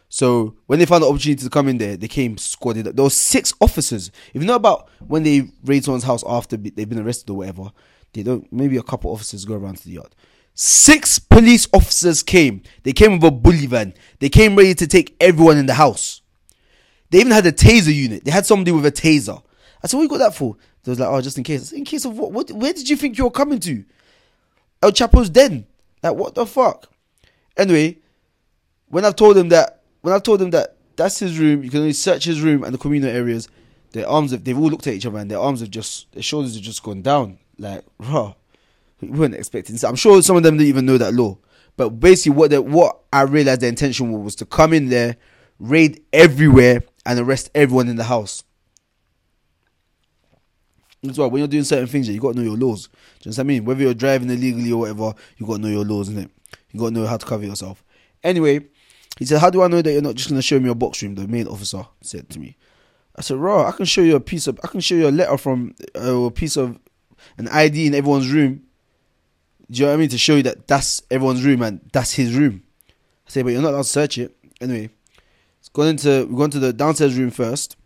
So 0.10 0.56
when 0.68 0.78
they 0.78 0.86
found 0.86 1.04
the 1.04 1.10
opportunity 1.10 1.44
to 1.44 1.50
come 1.50 1.68
in 1.68 1.78
there, 1.78 1.98
they 1.98 2.08
came 2.08 2.36
squadded. 2.36 2.96
There 2.96 3.04
were 3.04 3.10
six 3.10 3.54
officers. 3.62 4.12
If 4.34 4.42
you 4.42 4.48
know 4.48 4.56
about 4.56 4.90
when 5.00 5.24
they 5.24 5.50
raid 5.64 5.86
someone's 5.86 6.04
house 6.04 6.24
after 6.28 6.58
they've 6.58 6.88
been 6.88 7.00
arrested 7.00 7.30
or 7.32 7.38
whatever, 7.38 7.72
they 8.14 8.24
don't. 8.24 8.52
Maybe 8.52 8.78
a 8.78 8.84
couple 8.84 9.12
officers 9.12 9.46
go 9.46 9.56
around 9.56 9.78
to 9.78 9.86
the 9.86 9.94
yard. 9.94 10.16
Six 10.54 11.18
police 11.18 11.68
officers 11.74 12.22
came. 12.22 12.62
They 12.84 12.94
came 12.94 13.14
with 13.14 13.24
a 13.24 13.32
bully 13.32 13.66
van. 13.66 13.94
They 14.20 14.30
came 14.30 14.56
ready 14.56 14.76
to 14.76 14.86
take 14.86 15.16
everyone 15.20 15.58
in 15.58 15.66
the 15.66 15.74
house. 15.74 16.22
They 17.14 17.20
even 17.20 17.32
had 17.32 17.46
a 17.46 17.52
taser 17.52 17.94
unit. 17.94 18.26
They 18.26 18.32
had 18.32 18.44
somebody 18.44 18.72
with 18.72 18.88
a 18.88 18.92
taser. 18.92 19.40
I 19.84 19.88
said, 19.88 19.98
"What 19.98 20.04
you 20.04 20.10
got 20.10 20.18
that 20.18 20.34
for?" 20.34 20.58
They 20.84 20.90
was 20.90 21.00
like, 21.00 21.10
"Oh, 21.10 21.22
just 21.22 21.38
in 21.38 21.44
case." 21.44 21.70
Said, 21.70 21.78
in 21.78 21.86
case 21.86 22.06
of 22.06 22.18
what? 22.18 22.32
What? 22.32 22.50
Where 22.50 22.74
did 22.74 22.90
you 22.90 22.96
think 22.96 23.20
you 23.20 23.26
were 23.26 23.30
coming 23.30 23.60
to? 23.60 23.86
El 24.82 24.92
Chapo's 24.92 25.30
den. 25.30 25.68
Like 26.02 26.16
what 26.16 26.34
the 26.34 26.48
fuck? 26.48 26.90
Anyway, 27.56 28.00
when 28.88 29.06
I've 29.06 29.16
told 29.16 29.36
them 29.36 29.50
that 29.50 29.84
when 30.02 30.12
I 30.12 30.18
told 30.18 30.40
them 30.40 30.50
that 30.50 30.76
that's 30.96 31.20
his 31.20 31.38
room, 31.38 31.64
you 31.64 31.70
can 31.70 31.82
only 31.82 31.94
search 31.94 32.26
his 32.26 32.42
room 32.42 32.64
and 32.64 32.74
the 32.74 32.80
communal 32.80 33.12
areas. 33.12 33.48
Their 33.92 34.10
arms 34.10 34.32
have 34.32 34.44
they've 34.44 34.58
all 34.58 34.72
looked 34.72 34.88
at 34.88 34.96
each 34.96 35.06
other 35.06 35.20
and 35.20 35.30
their 35.30 35.40
arms 35.40 35.60
have 35.60 35.70
just 35.70 36.12
their 36.14 36.24
shoulders 36.24 36.56
have 36.56 36.64
just 36.64 36.82
gone 36.82 37.04
down. 37.04 37.38
Like, 37.60 37.84
raw. 38.00 38.34
We 39.02 39.10
weren't 39.10 39.36
expecting. 39.36 39.78
So 39.78 39.88
I'm 39.88 39.96
sure 39.96 40.20
some 40.24 40.36
of 40.36 40.42
them 40.42 40.58
didn't 40.58 40.70
even 40.70 40.88
know 40.88 40.98
that 40.98 41.14
law. 41.14 41.38
But 41.78 41.90
basically, 41.92 42.32
what 42.32 42.66
what 42.66 43.02
I 43.14 43.22
realized 43.22 43.62
their 43.62 43.70
intention 43.70 44.12
was, 44.12 44.24
was 44.24 44.36
to 44.38 44.48
come 44.48 44.74
in 44.74 44.90
there, 44.90 45.18
raid 45.60 46.02
everywhere, 46.12 46.82
and 47.06 47.20
arrest 47.20 47.50
everyone 47.54 47.90
in 47.90 47.96
the 47.96 48.06
house. 48.06 48.44
That's 51.02 51.18
why 51.18 51.26
when 51.26 51.40
you're 51.40 51.48
doing 51.50 51.66
certain 51.66 51.88
things, 51.88 52.08
you 52.08 52.20
got 52.20 52.34
to 52.34 52.38
know 52.38 52.46
your 52.46 52.58
laws. 52.58 52.88
Do 52.88 53.30
you 53.30 53.32
know 53.32 53.36
what 53.36 53.40
I 53.40 53.44
mean? 53.44 53.66
Whether 53.66 53.82
you're 53.82 53.94
driving 53.94 54.30
illegally 54.30 54.72
or 54.72 54.80
whatever, 54.82 55.14
you 55.38 55.46
got 55.46 55.58
to 55.58 55.62
know 55.62 55.68
your 55.68 55.84
laws, 55.84 56.10
innit? 56.10 56.30
You 56.72 56.80
got 56.80 56.88
to 56.88 56.94
know 56.94 57.06
how 57.06 57.18
to 57.18 57.26
cover 57.26 57.46
yourself. 57.46 57.84
Anyway, 58.24 58.62
he 59.20 59.26
said, 59.26 59.40
"How 59.40 59.50
do 59.50 59.62
I 59.62 59.68
know 59.68 59.82
that 59.82 59.92
you're 59.92 60.02
not 60.02 60.16
just 60.16 60.30
gonna 60.30 60.42
show 60.42 60.60
me 60.60 60.66
your 60.66 60.76
box 60.76 61.04
room?" 61.04 61.16
The 61.16 61.28
main 61.28 61.48
officer 61.48 61.86
said 62.02 62.30
to 62.30 62.40
me. 62.40 62.58
I 63.16 63.22
said, 63.22 63.38
"Raw, 63.38 63.68
I 63.68 63.72
can 63.72 63.86
show 63.86 64.02
you 64.02 64.16
a 64.16 64.20
piece 64.20 64.48
of, 64.48 64.60
I 64.64 64.68
can 64.68 64.80
show 64.80 64.96
you 64.96 65.08
a 65.08 65.12
letter 65.12 65.38
from 65.38 65.76
uh, 65.96 66.24
a 66.24 66.32
piece 66.32 66.58
of 66.58 66.80
an 67.38 67.48
ID 67.50 67.88
in 67.88 67.96
everyone's 67.96 68.32
room. 68.32 68.64
Do 69.70 69.80
you 69.80 69.86
know 69.86 69.92
what 69.92 69.96
I 69.96 70.00
mean? 70.00 70.10
To 70.10 70.18
show 70.18 70.36
you 70.36 70.44
that 70.44 70.68
that's 70.68 71.04
everyone's 71.12 71.44
room 71.44 71.62
and 71.62 71.82
that's 71.92 72.14
his 72.14 72.34
room." 72.34 72.64
I 73.28 73.30
said, 73.30 73.44
"But 73.44 73.52
you're 73.52 73.62
not 73.62 73.72
allowed 73.72 73.84
to 73.84 73.90
search 73.90 74.18
it 74.18 74.36
anyway." 74.60 74.90
It's 75.64 75.70
gone 75.70 75.88
into 75.88 76.28
we 76.30 76.36
gone 76.36 76.50
to 76.50 76.60
the 76.60 76.74
downstairs 76.74 77.18
room 77.18 77.30
first, 77.30 77.78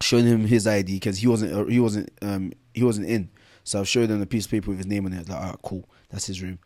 showing 0.00 0.24
him 0.24 0.46
his 0.46 0.68
ID 0.68 0.94
because 0.94 1.18
he 1.18 1.26
wasn't 1.26 1.68
he 1.68 1.80
wasn't 1.80 2.12
um 2.22 2.52
he 2.74 2.84
wasn't 2.84 3.08
in. 3.08 3.28
So 3.64 3.80
I've 3.80 3.88
showed 3.88 4.08
them 4.08 4.22
a 4.22 4.26
piece 4.26 4.44
of 4.44 4.52
paper 4.52 4.70
with 4.70 4.78
his 4.78 4.86
name 4.86 5.04
on 5.06 5.12
it. 5.12 5.28
Like, 5.28 5.36
alright, 5.36 5.58
cool, 5.62 5.88
that's 6.10 6.26
his 6.26 6.40
room. 6.40 6.60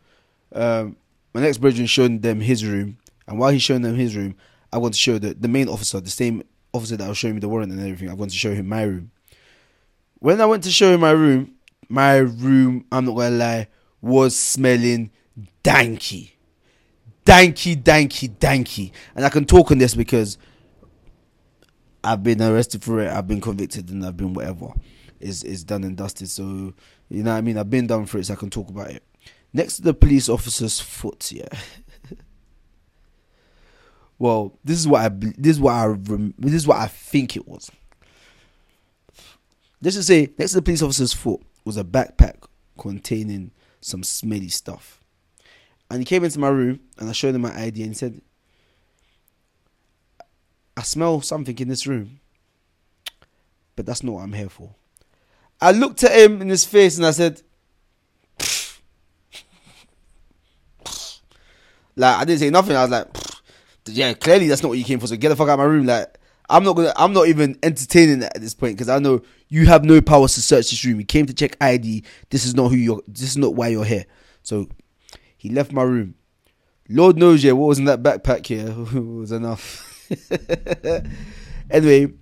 Um, 0.53 0.95
my 1.33 1.41
next 1.41 1.57
brethren 1.57 1.87
showing 1.87 2.19
them 2.19 2.39
his 2.39 2.63
room, 2.63 2.99
and 3.27 3.39
while 3.39 3.49
he's 3.49 3.63
showing 3.63 3.81
them 3.81 3.95
his 3.95 4.15
room, 4.15 4.35
I 4.71 4.77
want 4.77 4.93
to 4.93 4.99
show 4.99 5.17
the 5.17 5.33
the 5.33 5.47
main 5.47 5.69
officer, 5.69 5.99
the 5.99 6.11
same 6.11 6.43
officer 6.71 6.97
that 6.97 7.09
was 7.09 7.17
showing 7.17 7.33
me 7.33 7.39
the 7.39 7.49
warrant 7.49 7.71
and 7.71 7.81
everything. 7.81 8.11
I 8.11 8.13
want 8.13 8.29
to 8.29 8.37
show 8.37 8.53
him 8.53 8.69
my 8.69 8.83
room. 8.83 9.09
When 10.19 10.39
I 10.39 10.45
went 10.45 10.65
to 10.65 10.71
show 10.71 10.93
him 10.93 10.99
my 10.99 11.11
room, 11.11 11.55
my 11.89 12.17
room, 12.17 12.85
I'm 12.91 13.05
not 13.05 13.15
gonna 13.15 13.35
lie, 13.35 13.67
was 14.01 14.35
smelling 14.35 15.09
danky, 15.63 16.33
danky, 17.27 17.75
danky, 17.75 18.29
danky, 18.29 18.91
and 19.15 19.25
I 19.25 19.29
can 19.29 19.45
talk 19.45 19.71
on 19.71 19.77
this 19.77 19.93
because 19.93 20.37
I've 22.03 22.23
been 22.23 22.41
arrested 22.41 22.83
for 22.83 23.01
it, 23.01 23.11
I've 23.11 23.27
been 23.27 23.41
convicted, 23.41 23.89
and 23.89 24.05
I've 24.05 24.15
been 24.15 24.33
whatever. 24.33 24.69
Is 25.19 25.43
is 25.43 25.63
done 25.63 25.83
and 25.83 25.97
dusted. 25.97 26.29
So 26.29 26.73
you 27.09 27.23
know 27.23 27.31
what 27.31 27.37
I 27.37 27.41
mean. 27.41 27.57
I've 27.57 27.69
been 27.69 27.87
done 27.87 28.05
for 28.05 28.19
it, 28.19 28.25
so 28.25 28.33
I 28.33 28.37
can 28.37 28.51
talk 28.51 28.69
about 28.69 28.91
it. 28.91 29.03
Next 29.51 29.77
to 29.77 29.81
the 29.81 29.93
police 29.93 30.29
officer's 30.29 30.79
foot, 30.79 31.31
yeah. 31.31 31.47
well, 34.19 34.59
this 34.63 34.77
is 34.77 34.87
what 34.87 35.01
I 35.01 35.09
this 35.09 35.55
is 35.55 35.59
what 35.59 35.73
I 35.73 35.95
this 36.37 36.53
is 36.53 36.67
what 36.67 36.77
I 36.77 36.87
think 36.87 37.35
it 37.35 37.47
was. 37.47 37.71
Let's 39.81 39.95
just 39.95 40.07
say 40.07 40.29
next 40.37 40.51
to 40.51 40.57
the 40.57 40.61
police 40.61 40.83
officer's 40.83 41.13
foot 41.13 41.41
was 41.65 41.77
a 41.77 41.83
backpack 41.83 42.45
containing 42.77 43.51
some 43.81 44.03
smelly 44.03 44.49
stuff. 44.49 45.01
And 45.89 45.99
he 45.99 46.05
came 46.05 46.23
into 46.23 46.39
my 46.39 46.49
room 46.49 46.79
and 46.97 47.09
I 47.09 47.13
showed 47.13 47.35
him 47.35 47.41
my 47.41 47.57
ID 47.57 47.81
and 47.81 47.91
he 47.91 47.95
said, 47.95 48.21
I 50.75 50.83
smell 50.83 51.21
something 51.21 51.57
in 51.57 51.69
this 51.69 51.87
room, 51.87 52.19
but 53.75 53.85
that's 53.85 54.03
not 54.03 54.15
what 54.15 54.23
I'm 54.23 54.33
here 54.33 54.49
for. 54.49 54.75
I 55.59 55.71
looked 55.71 56.03
at 56.03 56.11
him 56.11 56.41
in 56.41 56.49
his 56.49 56.65
face 56.65 56.97
and 56.97 57.05
I 57.05 57.11
said, 57.11 57.41
like 61.95 62.17
I 62.17 62.25
didn't 62.25 62.39
say 62.39 62.49
nothing. 62.49 62.75
I 62.75 62.81
was 62.83 62.91
like, 62.91 63.07
yeah, 63.87 64.13
clearly 64.13 64.47
that's 64.47 64.61
not 64.61 64.69
what 64.69 64.77
you 64.77 64.83
came 64.83 64.99
for. 64.99 65.07
So 65.07 65.15
get 65.15 65.29
the 65.29 65.35
fuck 65.35 65.49
out 65.49 65.53
of 65.53 65.59
my 65.59 65.65
room. 65.65 65.87
Like 65.87 66.19
I'm 66.49 66.63
not 66.63 66.73
gonna, 66.73 66.93
I'm 66.95 67.13
not 67.13 67.27
even 67.27 67.57
entertaining 67.63 68.19
that 68.19 68.35
at 68.35 68.41
this 68.41 68.53
point 68.53 68.75
because 68.75 68.89
I 68.89 68.99
know 68.99 69.21
you 69.49 69.65
have 69.65 69.83
no 69.83 69.99
powers 70.01 70.35
to 70.35 70.41
search 70.41 70.69
this 70.69 70.85
room. 70.85 70.99
You 70.99 71.05
came 71.05 71.25
to 71.25 71.33
check 71.33 71.57
ID. 71.59 72.03
This 72.29 72.45
is 72.45 72.53
not 72.53 72.69
who 72.69 72.75
you're. 72.75 73.01
This 73.07 73.23
is 73.23 73.37
not 73.37 73.55
why 73.55 73.69
you're 73.69 73.83
here. 73.83 74.05
So 74.43 74.67
he 75.37 75.49
left 75.49 75.71
my 75.71 75.83
room. 75.83 76.15
Lord 76.89 77.17
knows, 77.17 77.43
yeah, 77.43 77.51
what 77.51 77.67
was 77.67 77.79
in 77.79 77.85
that 77.85 78.03
backpack 78.03 78.45
here 78.45 78.73
was 79.01 79.31
enough. 79.31 79.83
anyway, 81.69 82.13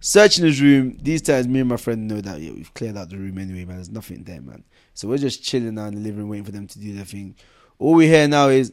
searching 0.00 0.44
his 0.44 0.60
room. 0.60 0.96
These 1.00 1.22
times, 1.22 1.46
me 1.46 1.60
and 1.60 1.68
my 1.68 1.76
friend 1.76 2.08
know 2.08 2.20
that 2.20 2.40
yeah, 2.40 2.52
we've 2.52 2.72
cleared 2.74 2.96
out 2.96 3.10
the 3.10 3.16
room 3.16 3.38
anyway, 3.38 3.64
man. 3.64 3.76
There's 3.76 3.90
nothing 3.90 4.24
there, 4.24 4.40
man. 4.40 4.64
So 4.94 5.08
we're 5.08 5.18
just 5.18 5.42
chilling 5.42 5.74
now 5.74 5.86
in 5.86 5.94
the 5.94 6.00
living 6.00 6.20
room, 6.20 6.28
waiting 6.28 6.44
for 6.44 6.52
them 6.52 6.66
to 6.66 6.78
do 6.78 6.94
their 6.94 7.04
thing. 7.04 7.36
All 7.78 7.94
we 7.94 8.06
hear 8.06 8.26
now 8.26 8.48
is, 8.48 8.72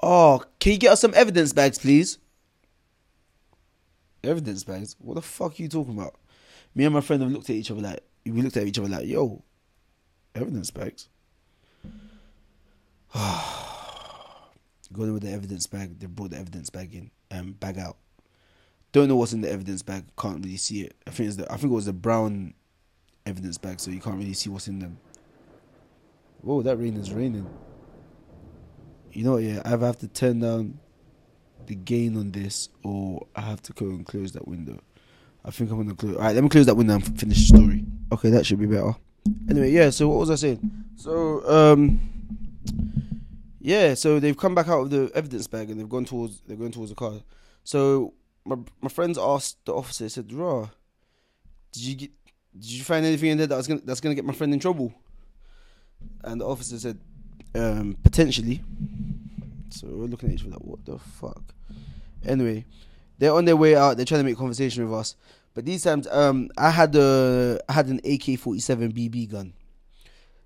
"Oh, 0.00 0.42
can 0.60 0.72
you 0.72 0.78
get 0.78 0.92
us 0.92 1.00
some 1.00 1.14
evidence 1.14 1.52
bags, 1.52 1.78
please?" 1.78 2.18
Evidence 4.22 4.64
bags? 4.64 4.96
What 4.98 5.14
the 5.14 5.22
fuck 5.22 5.58
are 5.58 5.62
you 5.62 5.68
talking 5.68 5.94
about? 5.94 6.16
Me 6.74 6.84
and 6.84 6.94
my 6.94 7.00
friend 7.00 7.22
have 7.22 7.32
looked 7.32 7.50
at 7.50 7.56
each 7.56 7.70
other 7.70 7.80
like 7.80 8.02
we 8.24 8.42
looked 8.42 8.56
at 8.56 8.66
each 8.66 8.78
other 8.78 8.88
like, 8.88 9.06
"Yo, 9.06 9.42
evidence 10.34 10.70
bags." 10.70 11.08
Going 14.92 15.12
with 15.12 15.22
the 15.22 15.30
evidence 15.30 15.66
bag, 15.66 15.98
they 15.98 16.06
brought 16.06 16.30
the 16.30 16.38
evidence 16.38 16.70
bag 16.70 16.94
in, 16.94 17.10
um, 17.30 17.52
bag 17.52 17.78
out. 17.78 17.96
Don't 18.92 19.08
know 19.08 19.16
what's 19.16 19.32
in 19.32 19.40
the 19.40 19.50
evidence 19.50 19.82
bag. 19.82 20.04
Can't 20.16 20.44
really 20.44 20.56
see 20.56 20.82
it. 20.82 20.94
I 21.06 21.10
think 21.10 21.28
it's 21.28 21.36
the. 21.36 21.52
I 21.52 21.56
think 21.56 21.72
it 21.72 21.74
was 21.74 21.86
the 21.86 21.92
brown 21.92 22.54
evidence 23.26 23.58
bag, 23.58 23.80
so 23.80 23.90
you 23.90 24.00
can't 24.00 24.16
really 24.16 24.32
see 24.32 24.48
what's 24.48 24.68
in 24.68 24.78
them. 24.78 24.98
Whoa, 26.40 26.62
that 26.62 26.76
rain 26.76 26.96
is 26.96 27.12
raining. 27.12 27.48
You 29.12 29.24
know, 29.24 29.36
yeah, 29.38 29.62
I 29.64 29.70
have 29.70 29.98
to 29.98 30.08
turn 30.08 30.40
down 30.40 30.78
the 31.66 31.74
gain 31.74 32.16
on 32.16 32.30
this, 32.30 32.68
or 32.84 33.26
I 33.34 33.40
have 33.40 33.60
to 33.62 33.72
go 33.72 33.86
and 33.86 34.06
close 34.06 34.32
that 34.32 34.46
window. 34.46 34.78
I 35.44 35.50
think 35.50 35.70
I'm 35.70 35.78
gonna 35.78 35.94
close. 35.94 36.16
All 36.16 36.22
right, 36.22 36.34
let 36.34 36.42
me 36.42 36.48
close 36.48 36.66
that 36.66 36.76
window 36.76 36.94
and 36.94 37.18
finish 37.18 37.50
the 37.50 37.56
story. 37.56 37.84
Okay, 38.12 38.30
that 38.30 38.46
should 38.46 38.58
be 38.58 38.66
better. 38.66 38.94
Anyway, 39.50 39.72
yeah. 39.72 39.90
So 39.90 40.08
what 40.08 40.18
was 40.20 40.30
I 40.30 40.36
saying? 40.36 40.70
So 40.96 41.48
um, 41.48 42.00
yeah. 43.60 43.94
So 43.94 44.20
they've 44.20 44.36
come 44.36 44.54
back 44.54 44.68
out 44.68 44.82
of 44.82 44.90
the 44.90 45.10
evidence 45.14 45.46
bag 45.46 45.70
and 45.70 45.80
they've 45.80 45.88
gone 45.88 46.04
towards. 46.04 46.40
They're 46.46 46.56
going 46.56 46.72
towards 46.72 46.90
the 46.90 46.96
car. 46.96 47.20
So 47.64 48.14
my 48.44 48.56
my 48.80 48.88
friends 48.88 49.18
asked 49.18 49.64
the 49.64 49.74
officer. 49.74 50.08
Said, 50.08 50.32
"Raw, 50.32 50.68
did 51.72 51.82
you 51.82 51.94
get? 51.96 52.10
Did 52.58 52.70
you 52.70 52.84
find 52.84 53.04
anything 53.04 53.30
in 53.30 53.38
there 53.38 53.46
that 53.46 53.56
was 53.56 53.66
gonna 53.66 53.80
that's 53.84 54.00
gonna 54.00 54.14
get 54.14 54.24
my 54.24 54.32
friend 54.32 54.52
in 54.52 54.60
trouble?" 54.60 54.94
And 56.22 56.40
the 56.40 56.46
officer 56.46 56.78
said, 56.78 56.98
um, 57.54 57.96
"Potentially." 58.02 58.62
So 59.70 59.88
we're 59.88 60.06
looking 60.06 60.28
at 60.30 60.36
each 60.36 60.42
other 60.42 60.52
like, 60.52 60.64
"What 60.64 60.84
the 60.84 60.98
fuck?" 60.98 61.54
Anyway, 62.24 62.64
they're 63.18 63.32
on 63.32 63.44
their 63.44 63.56
way 63.56 63.76
out. 63.76 63.96
They're 63.96 64.06
trying 64.06 64.20
to 64.20 64.24
make 64.24 64.36
conversation 64.36 64.84
with 64.84 64.98
us. 64.98 65.16
But 65.54 65.64
these 65.64 65.82
times, 65.82 66.06
um, 66.08 66.50
I 66.56 66.70
had 66.70 66.94
a 66.96 67.58
I 67.68 67.72
had 67.72 67.86
an 67.86 68.00
AK 68.04 68.38
forty 68.38 68.60
seven 68.60 68.92
BB 68.92 69.30
gun. 69.30 69.54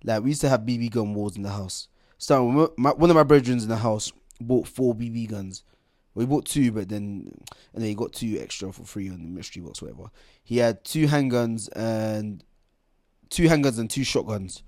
Like 0.05 0.23
we 0.23 0.31
used 0.31 0.41
to 0.43 0.49
have 0.49 0.61
BB 0.61 0.91
gun 0.91 1.15
wars 1.15 1.37
in 1.37 1.43
the 1.43 1.51
house. 1.51 1.89
So 2.21 2.71
my, 2.77 2.91
one 2.91 3.09
of 3.09 3.17
my 3.17 3.23
brethren 3.23 3.59
in 3.59 3.69
the 3.69 3.79
house 3.79 4.13
bought 4.43 4.69
four 4.69 4.95
BB 4.95 5.31
guns. 5.31 5.65
We 6.15 6.27
bought 6.27 6.45
two, 6.45 6.71
but 6.71 6.91
then 6.91 7.33
and 7.73 7.83
then 7.83 7.89
he 7.89 7.95
got 7.95 8.13
two 8.13 8.39
extra 8.39 8.71
for 8.73 8.85
free 8.85 9.09
on 9.09 9.23
the 9.23 9.29
mystery 9.29 9.63
box, 9.63 9.81
whatever. 9.81 10.11
He 10.45 10.59
had 10.59 10.85
two 10.85 11.07
handguns 11.07 11.71
and 11.75 12.45
two 13.31 13.45
handguns 13.45 13.79
and 13.79 13.89
two 13.89 14.05
shotguns, 14.05 14.63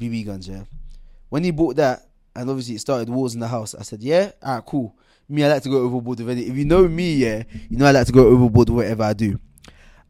BB 0.00 0.24
guns. 0.24 0.48
Yeah. 0.48 0.62
When 1.28 1.44
he 1.44 1.50
bought 1.50 1.76
that, 1.76 2.08
and 2.34 2.48
obviously 2.48 2.76
it 2.76 2.80
started 2.80 3.10
wars 3.10 3.34
in 3.34 3.40
the 3.40 3.48
house. 3.48 3.74
I 3.74 3.82
said, 3.82 4.02
yeah, 4.02 4.30
alright, 4.42 4.64
cool. 4.64 4.96
Me, 5.28 5.44
I 5.44 5.48
like 5.48 5.64
to 5.64 5.68
go 5.68 5.82
overboard 5.82 6.20
with 6.20 6.30
anything. 6.30 6.50
If 6.50 6.56
you 6.56 6.64
know 6.64 6.88
me, 6.88 7.16
yeah, 7.16 7.42
you 7.68 7.76
know 7.76 7.84
I 7.84 7.90
like 7.90 8.06
to 8.06 8.12
go 8.12 8.26
overboard 8.26 8.70
with 8.70 8.76
whatever 8.76 9.02
I 9.02 9.12
do. 9.12 9.38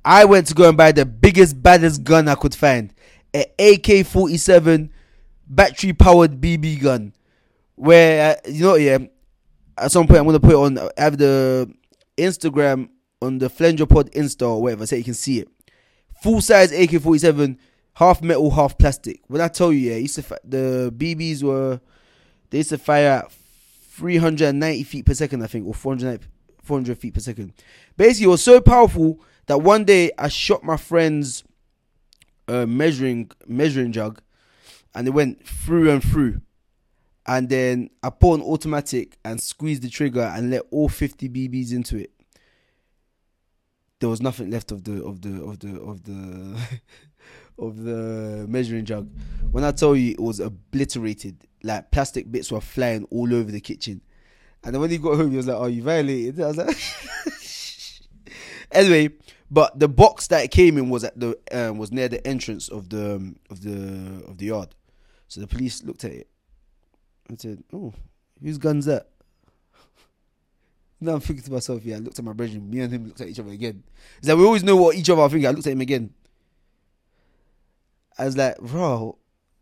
I 0.04 0.24
went 0.24 0.46
to 0.48 0.54
go 0.54 0.68
and 0.68 0.76
buy 0.76 0.92
the 0.92 1.04
biggest, 1.04 1.60
baddest 1.60 2.04
gun 2.04 2.28
I 2.28 2.36
could 2.36 2.54
find, 2.54 2.94
an 3.34 3.46
AK 3.58 4.06
forty 4.06 4.36
seven 4.36 4.92
battery 5.46 5.92
powered 5.92 6.40
BB 6.40 6.82
gun. 6.82 7.12
Where 7.74 8.36
uh, 8.46 8.50
you 8.50 8.64
know, 8.64 8.74
yeah, 8.76 8.98
at 9.76 9.92
some 9.92 10.06
point 10.06 10.20
I'm 10.20 10.26
gonna 10.26 10.40
put 10.40 10.52
it 10.52 10.56
on. 10.56 10.78
I 10.78 10.90
have 11.02 11.18
the 11.18 11.72
Instagram 12.16 12.88
on 13.20 13.38
the 13.38 13.48
Flenjor 13.48 13.88
Pod 13.88 14.10
Insta 14.12 14.48
or 14.48 14.62
whatever, 14.62 14.86
so 14.86 14.96
you 14.96 15.04
can 15.04 15.14
see 15.14 15.40
it. 15.40 15.48
Full 16.22 16.40
size 16.40 16.72
AK 16.72 17.00
forty 17.02 17.18
seven, 17.18 17.58
half 17.94 18.22
metal, 18.22 18.50
half 18.50 18.78
plastic. 18.78 19.20
When 19.26 19.40
I 19.40 19.48
tell 19.48 19.72
you, 19.72 19.90
yeah, 19.90 19.96
used 19.96 20.14
to 20.16 20.22
fi- 20.22 20.38
the 20.44 20.92
BBs 20.96 21.42
were 21.42 21.80
they 22.50 22.58
used 22.58 22.70
to 22.70 22.78
fire 22.78 23.24
at 23.24 23.32
390 23.32 24.82
feet 24.84 25.06
per 25.06 25.14
second, 25.14 25.42
I 25.42 25.46
think, 25.46 25.66
or 25.66 25.74
400, 25.74 26.26
400 26.62 26.98
feet 26.98 27.14
per 27.14 27.20
second. 27.20 27.52
Basically, 27.96 28.26
it 28.26 28.28
was 28.28 28.42
so 28.42 28.60
powerful 28.60 29.20
that 29.46 29.62
one 29.62 29.84
day 29.84 30.10
I 30.18 30.28
shot 30.28 30.62
my 30.62 30.76
friend's 30.76 31.44
uh, 32.48 32.66
measuring 32.66 33.30
measuring 33.46 33.92
jug, 33.92 34.20
and 34.96 35.06
it 35.06 35.10
went 35.10 35.46
through 35.46 35.90
and 35.90 36.02
through. 36.02 36.40
And 37.26 37.48
then 37.50 37.90
I 38.02 38.08
put 38.08 38.34
on 38.34 38.42
automatic 38.42 39.18
and 39.24 39.40
squeezed 39.40 39.82
the 39.82 39.90
trigger 39.90 40.22
and 40.22 40.50
let 40.50 40.62
all 40.70 40.88
50 40.88 41.28
BBs 41.28 41.72
into 41.72 41.98
it. 41.98 42.12
There 44.00 44.08
was 44.08 44.22
nothing 44.22 44.50
left 44.50 44.72
of 44.72 44.84
the 44.84 45.04
of 45.04 45.22
the 45.22 45.42
of 45.42 45.58
the 45.60 45.80
of 45.80 46.04
the 46.04 46.58
of 47.58 47.82
the 47.82 48.46
measuring 48.48 48.84
jug. 48.84 49.10
When 49.50 49.64
I 49.64 49.72
tell 49.72 49.94
you 49.94 50.12
it 50.12 50.20
was 50.20 50.40
obliterated, 50.40 51.46
like 51.62 51.90
plastic 51.90 52.30
bits 52.30 52.50
were 52.50 52.60
flying 52.60 53.04
all 53.10 53.34
over 53.34 53.50
the 53.50 53.60
kitchen. 53.60 54.00
And 54.64 54.74
then 54.74 54.80
when 54.80 54.90
he 54.90 54.98
got 54.98 55.16
home, 55.16 55.30
he 55.30 55.36
was 55.36 55.46
like, 55.46 55.56
"Oh, 55.56 55.66
you 55.66 55.82
violated." 55.82 56.40
I 56.40 56.46
was 56.48 56.56
like, 56.58 56.76
anyway, 58.72 59.10
but 59.50 59.78
the 59.78 59.88
box 59.88 60.26
that 60.28 60.44
it 60.44 60.50
came 60.50 60.76
in 60.76 60.90
was 60.90 61.04
at 61.04 61.18
the 61.18 61.38
um, 61.52 61.78
was 61.78 61.90
near 61.90 62.08
the 62.08 62.24
entrance 62.26 62.68
of 62.68 62.90
the 62.90 63.16
um, 63.16 63.36
of 63.50 63.62
the 63.62 64.24
of 64.28 64.38
the 64.38 64.46
yard. 64.46 64.74
So 65.28 65.40
the 65.40 65.46
police 65.46 65.82
looked 65.82 66.04
at 66.04 66.12
it, 66.12 66.28
and 67.28 67.40
said, 67.40 67.62
"Oh, 67.72 67.92
whose 68.42 68.58
gun's 68.58 68.86
that?" 68.86 69.08
Now 71.00 71.14
I'm 71.14 71.20
thinking 71.20 71.44
to 71.44 71.52
myself, 71.52 71.84
yeah, 71.84 71.96
I 71.96 71.98
looked 71.98 72.18
at 72.18 72.24
my 72.24 72.32
brother, 72.32 72.58
me 72.58 72.80
and 72.80 72.92
him 72.92 73.06
looked 73.06 73.20
at 73.20 73.28
each 73.28 73.38
other 73.38 73.52
again. 73.52 73.82
It's 74.18 74.28
like 74.28 74.38
we 74.38 74.44
always 74.44 74.64
know 74.64 74.76
what 74.76 74.96
each 74.96 75.10
other 75.10 75.20
are 75.20 75.28
thinking. 75.28 75.46
I 75.46 75.50
looked 75.50 75.66
at 75.66 75.72
him 75.74 75.82
again. 75.82 76.14
I 78.18 78.24
was 78.24 78.36
like, 78.36 78.56
bro, 78.58 79.18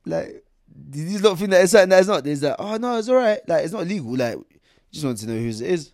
like, 0.07 0.44
did 0.90 1.09
you 1.09 1.18
not 1.18 1.38
think 1.38 1.50
that 1.50 1.62
it's 1.62 1.72
something 1.72 1.88
that 1.88 1.98
it's 1.98 2.09
not? 2.09 2.22
There's 2.22 2.42
like, 2.42 2.57
oh 2.59 2.77
no, 2.77 2.98
it's 2.98 3.09
alright. 3.09 3.40
Like, 3.48 3.64
it's 3.64 3.72
not 3.72 3.87
legal. 3.87 4.16
Like, 4.16 4.38
just 4.92 5.05
wanted 5.05 5.27
to 5.27 5.33
know 5.33 5.40
whose 5.40 5.61
it 5.61 5.70
is. 5.70 5.92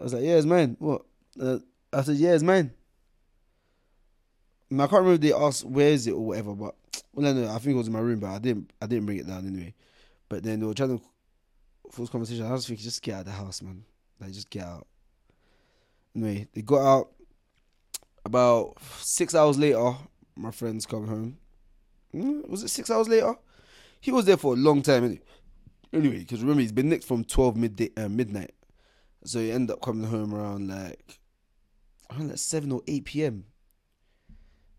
I 0.00 0.04
was 0.04 0.14
like, 0.14 0.22
yeah, 0.24 0.34
it's 0.34 0.46
mine. 0.46 0.76
What? 0.78 1.02
Uh, 1.40 1.58
I 1.92 2.02
said, 2.02 2.16
yeah, 2.16 2.34
it's 2.34 2.42
mine. 2.42 2.72
And 4.70 4.82
I 4.82 4.86
can't 4.86 5.02
remember 5.02 5.14
if 5.14 5.20
they 5.20 5.32
asked 5.32 5.64
where 5.64 5.88
is 5.88 6.06
it 6.06 6.12
or 6.12 6.26
whatever, 6.26 6.54
but 6.54 6.74
well, 7.12 7.34
no, 7.34 7.48
I 7.48 7.58
think 7.58 7.74
it 7.74 7.78
was 7.78 7.86
in 7.86 7.92
my 7.92 8.00
room, 8.00 8.20
but 8.20 8.30
I 8.30 8.38
didn't, 8.38 8.72
I 8.80 8.86
didn't 8.86 9.06
bring 9.06 9.18
it 9.18 9.26
down 9.26 9.46
anyway. 9.46 9.74
But 10.28 10.42
then 10.42 10.60
they 10.60 10.66
were 10.66 10.74
trying 10.74 10.98
to 10.98 11.04
force 11.90 12.10
conversation. 12.10 12.46
I 12.46 12.52
was 12.52 12.66
thinking, 12.66 12.84
just 12.84 13.02
get 13.02 13.14
out 13.14 13.20
of 13.20 13.26
the 13.26 13.32
house, 13.32 13.62
man. 13.62 13.84
Like, 14.20 14.32
just 14.32 14.50
get 14.50 14.64
out. 14.64 14.86
Anyway, 16.14 16.48
they 16.54 16.62
got 16.62 16.80
out. 16.80 17.08
About 18.24 18.74
six 18.98 19.34
hours 19.34 19.58
later, 19.58 19.94
my 20.36 20.50
friends 20.50 20.84
come 20.84 21.06
home. 21.06 21.38
Hmm, 22.12 22.40
was 22.50 22.62
it 22.62 22.68
six 22.68 22.90
hours 22.90 23.08
later? 23.08 23.34
He 24.00 24.12
was 24.12 24.26
there 24.26 24.36
for 24.36 24.52
a 24.52 24.56
long 24.56 24.82
time. 24.82 25.18
Anyway, 25.92 26.18
because 26.18 26.42
remember 26.42 26.60
he's 26.60 26.72
been 26.72 26.90
nicked 26.90 27.04
from 27.04 27.24
twelve 27.24 27.56
midday, 27.56 27.90
uh, 27.96 28.08
midnight, 28.08 28.52
so 29.24 29.38
he 29.38 29.50
ended 29.50 29.74
up 29.74 29.80
coming 29.80 30.06
home 30.06 30.34
around 30.34 30.68
like 30.68 31.20
around 32.10 32.28
like 32.28 32.38
seven 32.38 32.70
or 32.70 32.82
eight 32.86 33.06
p.m. 33.06 33.44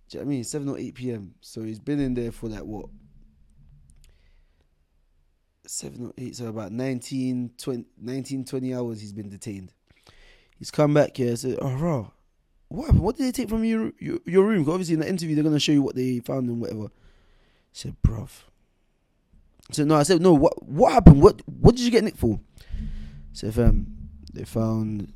Do 0.10 0.18
you 0.18 0.24
know 0.24 0.26
what 0.28 0.32
I 0.32 0.36
mean? 0.36 0.44
Seven 0.44 0.70
or 0.70 0.78
eight 0.78 0.96
p.m. 0.96 1.36
So 1.42 1.62
he's 1.64 1.80
been 1.80 2.00
in 2.00 2.14
there 2.16 2.32
for 2.32 2.48
like 2.48 2.64
what? 2.64 2.88
Seven 5.68 6.08
or 6.08 6.14
eight, 6.18 6.36
so 6.36 6.48
about 6.48 6.72
19, 6.72 7.52
20, 7.58 7.86
19, 8.02 8.46
20 8.46 8.74
hours 8.74 9.02
he's 9.02 9.14
been 9.14 9.30
detained. 9.30 9.72
He's 10.58 10.72
come 10.72 10.96
back 10.96 11.16
here 11.18 11.30
and 11.30 11.40
said, 11.40 11.58
Oh. 11.62 12.12
What 12.70 12.86
happened? 12.86 13.04
What 13.04 13.18
did 13.18 13.26
they 13.28 13.32
take 13.32 13.50
from 13.50 13.64
your 13.64 13.92
your, 14.00 14.20
your 14.26 14.46
room? 14.46 14.64
'Cause 14.64 14.74
obviously 14.74 14.94
in 14.94 15.00
the 15.00 15.10
interview 15.10 15.36
they're 15.36 15.44
gonna 15.44 15.60
show 15.60 15.72
you 15.72 15.82
what 15.82 15.96
they 15.96 16.20
found 16.20 16.50
and 16.50 16.60
whatever. 16.62 16.90
He 17.72 17.80
said, 17.80 17.96
bruv. 18.06 18.30
So 19.72 19.86
no, 19.86 19.96
I 19.96 20.04
said, 20.04 20.22
no, 20.22 20.34
what 20.34 20.68
what 20.68 20.94
happened? 20.94 21.22
What 21.22 21.42
what 21.48 21.76
did 21.76 21.84
you 21.86 21.92
get 21.92 22.04
nicked 22.04 22.18
for? 22.20 22.40
I 22.62 23.34
said, 23.34 23.54
fam, 23.56 24.10
they 24.34 24.44
found 24.44 25.14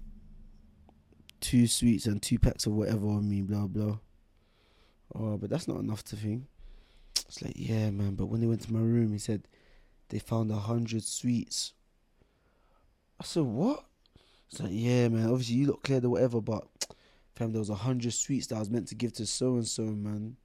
two 1.42 1.68
sweets 1.68 2.06
and 2.08 2.22
two 2.22 2.40
packs 2.40 2.66
of 2.66 2.74
whatever 2.74 3.08
on 3.08 3.28
me, 3.30 3.42
blah 3.42 3.68
blah. 3.68 3.98
Oh, 5.16 5.38
but 5.38 5.50
that's 5.50 5.68
not 5.68 5.80
enough 5.80 6.04
to 6.06 6.16
think. 6.16 6.46
It's 7.28 7.42
like, 7.42 7.54
yeah, 7.56 7.90
man, 7.92 8.16
but 8.16 8.26
when 8.26 8.42
they 8.42 8.48
went 8.48 8.62
to 8.62 8.74
my 8.74 8.80
room, 8.80 9.12
he 9.12 9.20
said 9.20 9.48
they 10.10 10.20
found 10.20 10.52
a 10.52 10.56
hundred 10.56 11.04
sweets. 11.04 11.74
I 13.20 13.24
said, 13.24 13.44
what? 13.44 13.86
It's 14.52 14.60
like, 14.60 14.72
yeah, 14.72 15.08
man, 15.08 15.30
obviously 15.30 15.56
you 15.56 15.68
look 15.68 15.84
cleared 15.84 16.06
or 16.06 16.10
whatever, 16.10 16.42
but 16.42 16.68
fam, 17.36 17.52
there 17.52 17.60
was 17.60 17.70
a 17.70 17.76
hundred 17.76 18.14
sweets 18.14 18.48
that 18.48 18.56
I 18.56 18.60
was 18.60 18.70
meant 18.70 18.88
to 18.90 18.96
give 18.96 19.14
to 19.14 19.26
so 19.26 19.54
and 19.56 19.68
so, 19.68 19.84
man. 19.84 20.36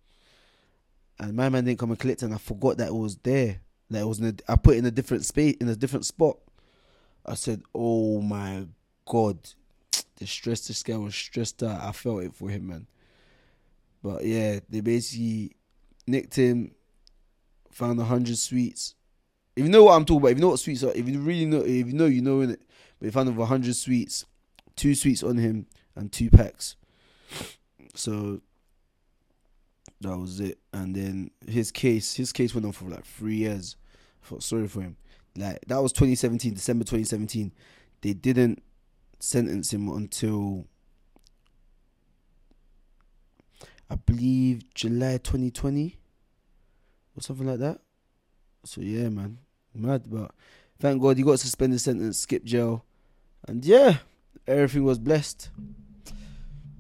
And 1.18 1.34
my 1.34 1.48
man 1.48 1.64
didn't 1.64 1.78
come 1.78 1.90
and 1.90 1.98
collect 1.98 2.22
and 2.22 2.32
I 2.32 2.38
forgot 2.38 2.78
that 2.78 2.88
it 2.88 2.94
was 2.94 3.16
there. 3.18 3.60
That 3.90 4.02
it 4.02 4.06
was 4.06 4.20
in 4.20 4.26
a, 4.26 4.52
I 4.52 4.56
put 4.56 4.76
it 4.76 4.78
in 4.78 4.86
a 4.86 4.90
different 4.90 5.24
space, 5.24 5.56
in 5.60 5.68
a 5.68 5.76
different 5.76 6.04
spot. 6.04 6.38
I 7.24 7.34
said, 7.34 7.62
"Oh 7.74 8.20
my 8.20 8.66
god!" 9.06 9.38
The 10.16 10.26
stress, 10.26 10.66
this 10.66 10.82
guy 10.82 10.96
was 10.96 11.14
stressed 11.14 11.62
out. 11.62 11.80
I 11.80 11.92
felt 11.92 12.24
it 12.24 12.34
for 12.34 12.50
him, 12.50 12.66
man. 12.66 12.86
But 14.02 14.24
yeah, 14.24 14.60
they 14.68 14.80
basically 14.80 15.52
nicked 16.06 16.36
him, 16.36 16.72
found 17.70 18.00
a 18.00 18.04
hundred 18.04 18.38
sweets. 18.38 18.94
If 19.56 19.64
you 19.64 19.70
know 19.70 19.84
what 19.84 19.94
I'm 19.94 20.04
talking 20.04 20.20
about, 20.22 20.30
if 20.32 20.38
you 20.38 20.42
know 20.42 20.50
what 20.50 20.60
sweets 20.60 20.84
are, 20.84 20.92
if 20.94 21.08
you 21.08 21.18
really 21.20 21.46
know, 21.46 21.58
if 21.58 21.86
you 21.86 21.92
know, 21.92 22.06
you 22.06 22.22
know 22.22 22.40
in 22.40 22.50
it. 22.50 22.62
But 22.98 23.06
they 23.06 23.10
found 23.10 23.28
over 23.28 23.44
hundred 23.44 23.74
sweets, 23.76 24.24
two 24.76 24.94
sweets 24.94 25.22
on 25.22 25.36
him, 25.36 25.66
and 25.94 26.12
two 26.12 26.30
packs. 26.30 26.76
So 27.94 28.40
that 30.00 30.16
was 30.16 30.40
it. 30.40 30.58
And 30.72 30.94
then 30.94 31.30
his 31.46 31.70
case, 31.70 32.14
his 32.14 32.32
case 32.32 32.54
went 32.54 32.66
on 32.66 32.72
for 32.72 32.88
like 32.88 33.04
three 33.04 33.36
years. 33.36 33.76
I 34.22 34.26
felt 34.26 34.42
sorry 34.42 34.68
for 34.68 34.80
him. 34.80 34.96
Like 35.36 35.60
that 35.66 35.82
was 35.82 35.92
2017, 35.92 36.54
December 36.54 36.84
2017. 36.84 37.52
They 38.00 38.12
didn't 38.12 38.62
sentence 39.18 39.72
him 39.72 39.88
until 39.88 40.66
I 43.90 43.96
believe 43.96 44.74
July 44.74 45.18
2020 45.18 45.96
or 47.16 47.22
something 47.22 47.46
like 47.46 47.58
that. 47.58 47.80
So 48.64 48.80
yeah, 48.80 49.08
man, 49.08 49.38
mad. 49.74 50.04
But 50.06 50.32
thank 50.78 51.00
God 51.00 51.16
he 51.16 51.22
got 51.22 51.40
suspended 51.40 51.80
sentence, 51.80 52.18
skipped 52.18 52.44
jail, 52.44 52.84
and 53.46 53.64
yeah, 53.64 53.98
everything 54.46 54.84
was 54.84 54.98
blessed. 54.98 55.50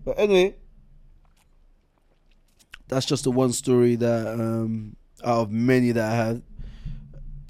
But 0.04 0.18
anyway, 0.18 0.56
that's 2.88 3.06
just 3.06 3.24
the 3.24 3.30
one 3.30 3.52
story 3.52 3.96
that 3.96 4.34
um 4.34 4.96
out 5.24 5.42
of 5.42 5.50
many 5.50 5.92
that 5.92 6.12
I 6.12 6.14
had. 6.14 6.42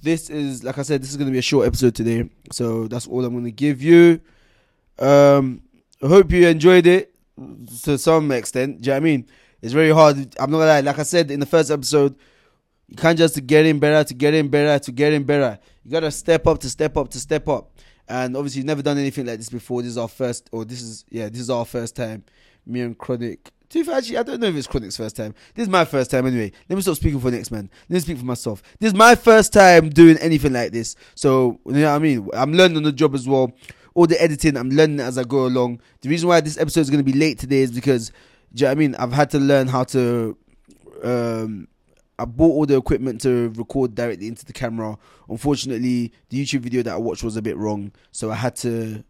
This 0.02 0.30
is 0.30 0.62
like 0.62 0.78
I 0.78 0.82
said, 0.82 1.02
this 1.02 1.10
is 1.10 1.16
gonna 1.16 1.30
be 1.30 1.38
a 1.38 1.42
short 1.42 1.66
episode 1.66 1.94
today, 1.94 2.28
so 2.52 2.86
that's 2.86 3.06
all 3.06 3.24
I'm 3.24 3.34
gonna 3.34 3.50
give 3.50 3.82
you. 3.82 4.20
Um, 4.98 5.62
I 6.02 6.06
hope 6.06 6.30
you 6.30 6.46
enjoyed 6.46 6.86
it 6.86 7.14
to 7.82 7.98
some 7.98 8.30
extent. 8.32 8.82
Do 8.82 8.86
you 8.86 8.92
know 8.92 8.94
what 8.94 8.96
I 8.96 9.04
mean? 9.04 9.26
It's 9.62 9.72
very 9.72 9.90
hard. 9.90 10.16
I'm 10.38 10.50
not 10.50 10.58
gonna 10.58 10.70
lie. 10.70 10.80
Like 10.80 10.98
I 10.98 11.02
said 11.02 11.30
in 11.30 11.40
the 11.40 11.46
first 11.46 11.70
episode, 11.70 12.16
you 12.88 12.96
can't 12.96 13.18
just 13.18 13.46
get 13.46 13.66
in 13.66 13.78
better 13.78 14.06
to 14.06 14.14
get 14.14 14.34
in 14.34 14.48
better 14.48 14.78
to 14.84 14.92
get 14.92 15.12
in 15.12 15.24
better. 15.24 15.58
You 15.84 15.90
gotta 15.90 16.10
step 16.10 16.46
up 16.46 16.58
to 16.60 16.70
step 16.70 16.96
up 16.96 17.10
to 17.10 17.20
step 17.20 17.48
up. 17.48 17.72
And 18.08 18.36
obviously, 18.36 18.60
you've 18.60 18.66
never 18.66 18.82
done 18.82 18.96
anything 18.98 19.26
like 19.26 19.38
this 19.38 19.50
before. 19.50 19.82
This 19.82 19.92
is 19.92 19.98
our 19.98 20.08
first, 20.08 20.48
or 20.52 20.64
this 20.64 20.80
is 20.80 21.04
yeah, 21.10 21.28
this 21.28 21.40
is 21.40 21.50
our 21.50 21.64
first 21.64 21.96
time. 21.96 22.24
Me 22.66 22.80
and 22.80 22.96
Kronic. 22.96 23.50
To 23.70 23.84
be 23.84 23.92
actually, 23.92 24.16
I 24.16 24.22
don't 24.22 24.40
know 24.40 24.46
if 24.46 24.56
it's 24.56 24.66
Kronic's 24.66 24.96
first 24.96 25.16
time. 25.16 25.34
This 25.54 25.64
is 25.64 25.68
my 25.68 25.84
first 25.84 26.10
time 26.10 26.26
anyway. 26.26 26.52
Let 26.70 26.76
me 26.76 26.82
stop 26.82 26.96
speaking 26.96 27.20
for 27.20 27.30
next 27.30 27.50
man. 27.50 27.68
Let 27.90 27.94
me 27.96 28.00
speak 28.00 28.18
for 28.18 28.24
myself. 28.24 28.62
This 28.78 28.92
is 28.92 28.94
my 28.94 29.14
first 29.14 29.52
time 29.52 29.90
doing 29.90 30.16
anything 30.18 30.54
like 30.54 30.72
this. 30.72 30.96
So 31.14 31.60
you 31.66 31.72
know 31.72 31.90
what 31.90 31.96
I 31.96 31.98
mean. 31.98 32.30
I'm 32.32 32.54
learning 32.54 32.78
on 32.78 32.82
the 32.84 32.92
job 32.92 33.14
as 33.14 33.28
well. 33.28 33.52
All 33.94 34.06
the 34.06 34.20
editing, 34.22 34.56
I'm 34.56 34.70
learning 34.70 35.00
as 35.00 35.18
I 35.18 35.24
go 35.24 35.46
along. 35.46 35.80
The 36.00 36.08
reason 36.08 36.28
why 36.28 36.40
this 36.40 36.56
episode 36.56 36.82
is 36.82 36.90
to 36.90 37.02
be 37.02 37.12
late 37.12 37.38
today 37.38 37.60
is 37.60 37.72
because, 37.72 38.12
you 38.54 38.66
know 38.66 38.70
I 38.70 38.74
mean? 38.74 38.94
I've 38.96 39.12
had 39.12 39.30
to 39.30 39.38
learn 39.38 39.68
how 39.68 39.84
to. 39.84 40.36
Um, 41.02 41.68
I 42.18 42.24
bought 42.24 42.50
all 42.50 42.66
the 42.66 42.76
equipment 42.76 43.20
to 43.20 43.50
record 43.50 43.94
directly 43.94 44.26
into 44.26 44.44
the 44.44 44.52
camera. 44.52 44.98
Unfortunately, 45.28 46.12
the 46.30 46.44
YouTube 46.44 46.60
video 46.60 46.82
that 46.82 46.94
I 46.94 46.96
watched 46.96 47.22
was 47.22 47.36
a 47.36 47.42
bit 47.42 47.56
wrong, 47.56 47.92
so 48.10 48.30
I 48.30 48.34
had 48.34 48.56
to 48.56 49.04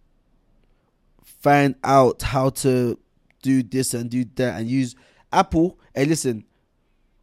find 1.25 1.75
out 1.85 2.21
how 2.23 2.51
to 2.51 2.99
do 3.43 3.63
this 3.63 3.95
and 3.95 4.11
do 4.11 4.27
that 4.35 4.61
and 4.61 4.69
use 4.69 4.95
Apple. 5.33 5.79
Hey, 5.95 6.05
listen, 6.05 6.45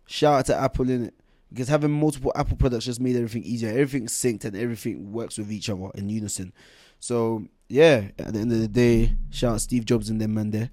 shout 0.07 0.39
out 0.39 0.45
to 0.47 0.55
Apple 0.55 0.89
in 0.89 1.05
it 1.05 1.13
because 1.49 1.67
having 1.67 1.91
multiple 1.91 2.31
Apple 2.35 2.57
products 2.57 2.85
just 2.85 2.99
made 2.99 3.15
everything 3.15 3.43
easier. 3.43 3.69
Everything's 3.69 4.13
synced 4.13 4.45
and 4.45 4.55
everything 4.55 5.11
works 5.11 5.37
with 5.37 5.51
each 5.51 5.69
other 5.69 5.89
in 5.95 6.09
unison. 6.09 6.53
So 6.99 7.45
yeah, 7.69 8.09
at 8.17 8.33
the 8.33 8.39
end 8.39 8.51
of 8.51 8.59
the 8.59 8.67
day, 8.67 9.15
shout 9.29 9.53
out 9.53 9.61
Steve 9.61 9.85
Jobs 9.85 10.09
and 10.09 10.19
them 10.19 10.33
man 10.33 10.51
there. 10.51 10.69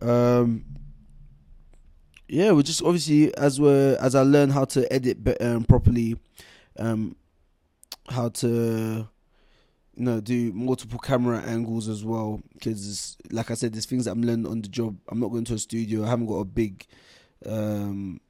Um, 0.00 0.64
yeah, 2.28 2.52
we 2.52 2.62
just 2.62 2.82
obviously 2.82 3.34
as 3.36 3.60
we 3.60 3.68
as 3.68 4.14
I 4.14 4.22
learn 4.22 4.50
how 4.50 4.64
to 4.66 4.90
edit 4.92 5.18
um, 5.40 5.64
properly, 5.64 6.16
um, 6.78 7.16
how 8.08 8.28
to 8.28 9.08
you 9.96 10.04
know 10.04 10.20
do 10.20 10.52
multiple 10.52 10.98
camera 10.98 11.42
angles 11.42 11.88
as 11.88 12.04
well. 12.04 12.40
Because 12.54 13.16
like 13.30 13.50
I 13.50 13.54
said, 13.54 13.72
there's 13.72 13.86
things 13.86 14.04
that 14.04 14.12
I'm 14.12 14.22
learning 14.22 14.46
on 14.46 14.62
the 14.62 14.68
job. 14.68 14.96
I'm 15.08 15.18
not 15.18 15.28
going 15.28 15.44
to 15.46 15.54
a 15.54 15.58
studio. 15.58 16.04
I 16.04 16.08
haven't 16.08 16.26
got 16.26 16.36
a 16.36 16.44
big, 16.44 16.86
um, 17.46 18.20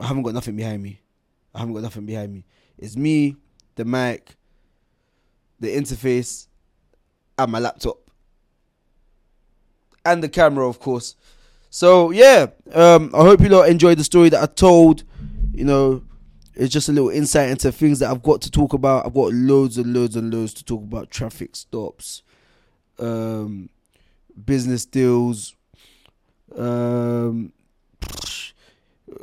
I 0.00 0.06
haven't 0.08 0.24
got 0.24 0.34
nothing 0.34 0.56
behind 0.56 0.82
me. 0.82 1.00
I 1.54 1.60
haven't 1.60 1.74
got 1.74 1.82
nothing 1.82 2.06
behind 2.06 2.32
me. 2.32 2.44
It's 2.76 2.96
me, 2.96 3.36
the 3.76 3.84
mic, 3.84 4.36
the 5.60 5.68
interface, 5.68 6.48
and 7.38 7.52
my 7.52 7.58
laptop, 7.58 8.09
and 10.04 10.22
the 10.22 10.28
camera, 10.28 10.68
of 10.68 10.80
course. 10.80 11.16
So 11.70 12.10
yeah, 12.10 12.46
um, 12.72 13.10
I 13.14 13.18
hope 13.18 13.40
you 13.40 13.48
lot 13.48 13.68
enjoyed 13.68 13.98
the 13.98 14.04
story 14.04 14.28
that 14.30 14.42
I 14.42 14.46
told. 14.46 15.04
You 15.52 15.64
know, 15.64 16.02
it's 16.54 16.72
just 16.72 16.88
a 16.88 16.92
little 16.92 17.10
insight 17.10 17.50
into 17.50 17.70
things 17.70 18.00
that 18.00 18.10
I've 18.10 18.22
got 18.22 18.40
to 18.42 18.50
talk 18.50 18.72
about. 18.72 19.06
I've 19.06 19.14
got 19.14 19.32
loads 19.32 19.78
and 19.78 19.94
loads 19.94 20.16
and 20.16 20.32
loads 20.32 20.52
to 20.54 20.64
talk 20.64 20.82
about: 20.82 21.10
traffic 21.10 21.54
stops, 21.54 22.22
um, 22.98 23.70
business 24.44 24.84
deals, 24.84 25.54
um, 26.56 27.52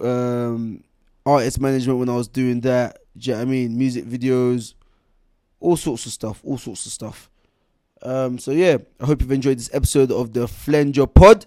um, 0.02 0.84
artist 1.26 1.60
management 1.60 2.00
when 2.00 2.10
I 2.10 2.16
was 2.16 2.30
doing 2.30 2.62
that. 2.62 3.00
Do 3.18 3.32
you 3.32 3.36
know 3.36 3.42
I 3.42 3.46
mean? 3.46 3.78
Music 3.78 4.06
videos, 4.06 4.74
all 5.60 5.76
sorts 5.76 6.06
of 6.06 6.14
stuff, 6.14 6.40
all 6.46 6.58
sorts 6.58 6.86
of 6.86 6.92
stuff. 6.92 7.30
Um, 8.02 8.38
so 8.38 8.52
yeah, 8.52 8.78
I 9.00 9.06
hope 9.06 9.22
you've 9.22 9.32
enjoyed 9.32 9.58
this 9.58 9.74
episode 9.74 10.12
of 10.12 10.34
the 10.34 10.46
Flenjor 10.46 11.12
Pod. 11.14 11.46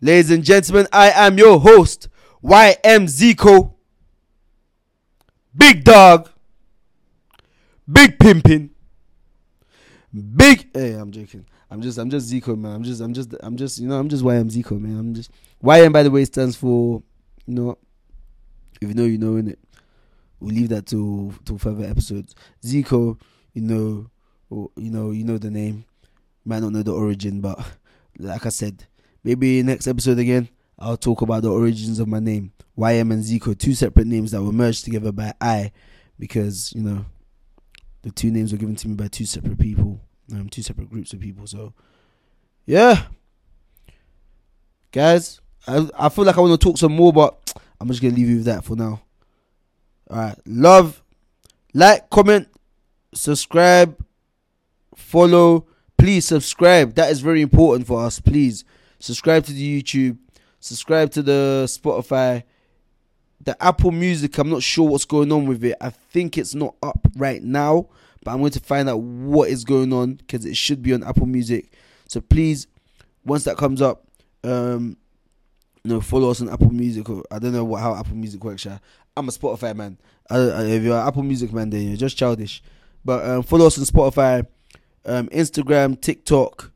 Ladies 0.00 0.30
and 0.30 0.44
gentlemen, 0.44 0.86
I 0.92 1.10
am 1.10 1.38
your 1.38 1.58
host, 1.58 2.08
YM 2.44 3.06
Zeeco. 3.08 3.72
Big 5.56 5.84
dog. 5.84 6.30
Big 7.90 8.18
pimping. 8.18 8.70
Big. 10.36 10.68
Hey, 10.74 10.92
I'm 10.92 11.10
joking. 11.10 11.46
I'm 11.70 11.82
just, 11.82 11.98
I'm 11.98 12.10
just 12.10 12.32
Zeeco, 12.32 12.56
man. 12.56 12.72
I'm 12.72 12.82
just, 12.84 13.00
I'm 13.00 13.12
just, 13.12 13.34
I'm 13.40 13.56
just, 13.56 13.78
you 13.78 13.88
know, 13.88 13.98
I'm 13.98 14.08
just 14.08 14.22
YM 14.22 14.50
Zeeco, 14.50 14.80
man. 14.80 14.98
I'm 14.98 15.14
just 15.14 15.30
YM. 15.62 15.92
By 15.92 16.02
the 16.02 16.10
way, 16.10 16.24
stands 16.24 16.56
for, 16.56 17.02
you 17.46 17.54
know, 17.54 17.78
if 18.80 18.88
you 18.88 18.94
know, 18.94 19.04
you 19.04 19.18
know, 19.18 19.36
in 19.36 19.48
it. 19.48 19.58
We'll 20.38 20.54
leave 20.54 20.68
that 20.68 20.86
to 20.86 21.32
to 21.46 21.56
further 21.58 21.84
episodes. 21.84 22.34
Zeeco, 22.62 23.18
you 23.54 23.62
know, 23.62 24.10
you 24.50 24.70
know, 24.76 25.10
you 25.10 25.24
know 25.24 25.38
the 25.38 25.50
name. 25.50 25.84
Might 26.44 26.60
not 26.60 26.72
know 26.72 26.82
the 26.82 26.92
origin, 26.94 27.40
but 27.40 27.58
like 28.18 28.46
I 28.46 28.50
said, 28.50 28.84
maybe 29.24 29.62
next 29.62 29.86
episode 29.86 30.18
again, 30.18 30.48
I'll 30.78 30.96
talk 30.96 31.22
about 31.22 31.42
the 31.42 31.50
origins 31.50 31.98
of 31.98 32.08
my 32.08 32.20
name. 32.20 32.52
YM 32.78 33.12
and 33.12 33.24
Zeeco, 33.24 33.58
two 33.58 33.74
separate 33.74 34.06
names 34.06 34.32
that 34.32 34.42
were 34.42 34.52
merged 34.52 34.84
together 34.84 35.10
by 35.10 35.32
I, 35.40 35.72
because 36.18 36.72
you 36.74 36.82
know, 36.82 37.06
the 38.02 38.10
two 38.10 38.30
names 38.30 38.52
were 38.52 38.58
given 38.58 38.76
to 38.76 38.88
me 38.88 38.94
by 38.94 39.08
two 39.08 39.24
separate 39.24 39.58
people, 39.58 40.00
um, 40.32 40.48
two 40.48 40.62
separate 40.62 40.90
groups 40.90 41.12
of 41.12 41.20
people. 41.20 41.46
So, 41.46 41.72
yeah, 42.66 43.04
guys, 44.92 45.40
I 45.66 45.88
I 45.98 46.08
feel 46.10 46.24
like 46.24 46.36
I 46.36 46.40
want 46.40 46.60
to 46.60 46.64
talk 46.64 46.76
some 46.76 46.92
more, 46.92 47.12
but 47.12 47.54
I'm 47.80 47.88
just 47.88 48.02
gonna 48.02 48.14
leave 48.14 48.28
you 48.28 48.36
with 48.36 48.44
that 48.44 48.64
for 48.64 48.76
now. 48.76 49.00
All 50.10 50.18
right, 50.18 50.38
love, 50.46 51.02
like, 51.74 52.10
comment, 52.10 52.48
subscribe, 53.14 53.98
follow. 54.96 55.66
Please 55.96 56.26
subscribe. 56.26 56.94
That 56.96 57.12
is 57.12 57.20
very 57.20 57.42
important 57.42 57.86
for 57.86 58.04
us. 58.04 58.18
Please 58.18 58.64
subscribe 58.98 59.44
to 59.44 59.52
the 59.52 59.82
YouTube, 59.82 60.18
subscribe 60.58 61.10
to 61.12 61.22
the 61.22 61.64
Spotify, 61.66 62.42
the 63.40 63.62
Apple 63.62 63.92
Music. 63.92 64.36
I'm 64.38 64.50
not 64.50 64.62
sure 64.62 64.88
what's 64.88 65.04
going 65.04 65.30
on 65.30 65.46
with 65.46 65.64
it. 65.64 65.76
I 65.80 65.90
think 65.90 66.36
it's 66.36 66.54
not 66.54 66.74
up 66.82 67.06
right 67.16 67.42
now, 67.42 67.88
but 68.24 68.32
I'm 68.32 68.40
going 68.40 68.50
to 68.52 68.60
find 68.60 68.88
out 68.88 69.00
what 69.00 69.48
is 69.48 69.64
going 69.64 69.92
on 69.92 70.14
because 70.14 70.44
it 70.44 70.56
should 70.56 70.82
be 70.82 70.92
on 70.92 71.04
Apple 71.04 71.26
Music. 71.26 71.72
So 72.08 72.20
please, 72.20 72.66
once 73.24 73.44
that 73.44 73.56
comes 73.56 73.80
up, 73.80 74.04
um, 74.44 74.96
you 75.84 75.92
know, 75.92 76.00
follow 76.00 76.30
us 76.30 76.40
on 76.40 76.48
Apple 76.48 76.72
Music. 76.72 77.06
I 77.30 77.38
don't 77.38 77.52
know 77.52 77.64
what 77.64 77.80
how 77.80 77.94
Apple 77.94 78.16
Music 78.16 78.42
works. 78.42 78.64
Yeah. 78.64 78.78
I'm 79.16 79.28
a 79.28 79.32
Spotify 79.32 79.74
man. 79.74 79.98
I, 80.28 80.36
I, 80.36 80.64
if 80.64 80.82
you're 80.82 80.98
an 80.98 81.06
Apple 81.06 81.22
Music 81.22 81.52
man, 81.52 81.70
then 81.70 81.88
you're 81.88 81.96
just 81.96 82.18
childish. 82.18 82.62
But 83.04 83.24
um, 83.24 83.42
follow 83.44 83.66
us 83.66 83.78
on 83.78 83.84
Spotify, 83.84 84.46
um, 85.06 85.28
Instagram, 85.28 86.00
TikTok, 86.00 86.70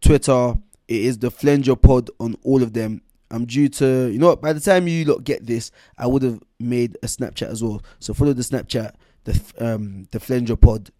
Twitter. 0.00 0.54
It 0.88 1.00
is 1.02 1.18
the 1.18 1.30
Flenjor 1.30 1.80
Pod 1.80 2.10
on 2.18 2.36
all 2.42 2.62
of 2.62 2.72
them. 2.72 3.02
I'm 3.30 3.46
due 3.46 3.68
to, 3.70 4.08
you 4.08 4.18
know? 4.18 4.36
By 4.36 4.52
the 4.52 4.60
time 4.60 4.86
you 4.86 5.04
lot 5.04 5.24
get 5.24 5.46
this, 5.46 5.70
I 5.96 6.06
would 6.06 6.22
have 6.22 6.40
made 6.60 6.96
a 7.02 7.06
Snapchat 7.06 7.48
as 7.48 7.62
well. 7.62 7.82
So 7.98 8.12
follow 8.12 8.34
the 8.34 8.42
Snapchat, 8.42 8.94
the 9.24 9.40
um, 9.58 10.06
the 10.10 10.18
Flenjor 10.18 10.60
Pod. 10.60 10.90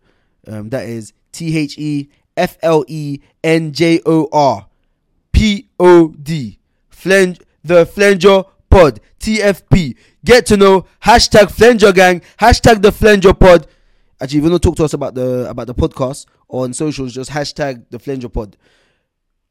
Um, 0.46 0.70
that 0.70 0.88
is 0.88 1.12
T 1.30 1.56
H 1.56 1.78
E 1.78 2.08
F 2.36 2.56
L 2.62 2.84
E 2.88 3.20
N 3.44 3.72
J 3.72 4.00
O 4.06 4.28
R 4.32 4.66
P 5.32 5.68
O 5.78 6.08
D. 6.08 6.58
Flange, 6.88 7.40
the 7.64 7.84
Flenjor 7.84 8.48
Pod, 8.70 9.00
TFP. 9.20 9.96
Get 10.24 10.46
to 10.46 10.56
know 10.56 10.86
hashtag 11.04 11.52
Flenjor 11.52 11.94
Gang, 11.94 12.22
hashtag 12.38 12.80
the 12.80 12.90
Flenjor 12.90 13.38
Pod. 13.38 13.66
Actually, 14.20 14.38
if 14.38 14.44
you 14.44 14.50
want 14.50 14.62
to 14.62 14.68
talk 14.68 14.76
to 14.76 14.84
us 14.84 14.94
about 14.94 15.14
the 15.14 15.50
about 15.50 15.66
the 15.66 15.74
podcast 15.74 16.26
on 16.52 16.72
socials, 16.72 17.14
just 17.14 17.30
hashtag 17.30 17.86
the 17.90 17.98
Flenjor 17.98 18.32
Pod. 18.32 18.56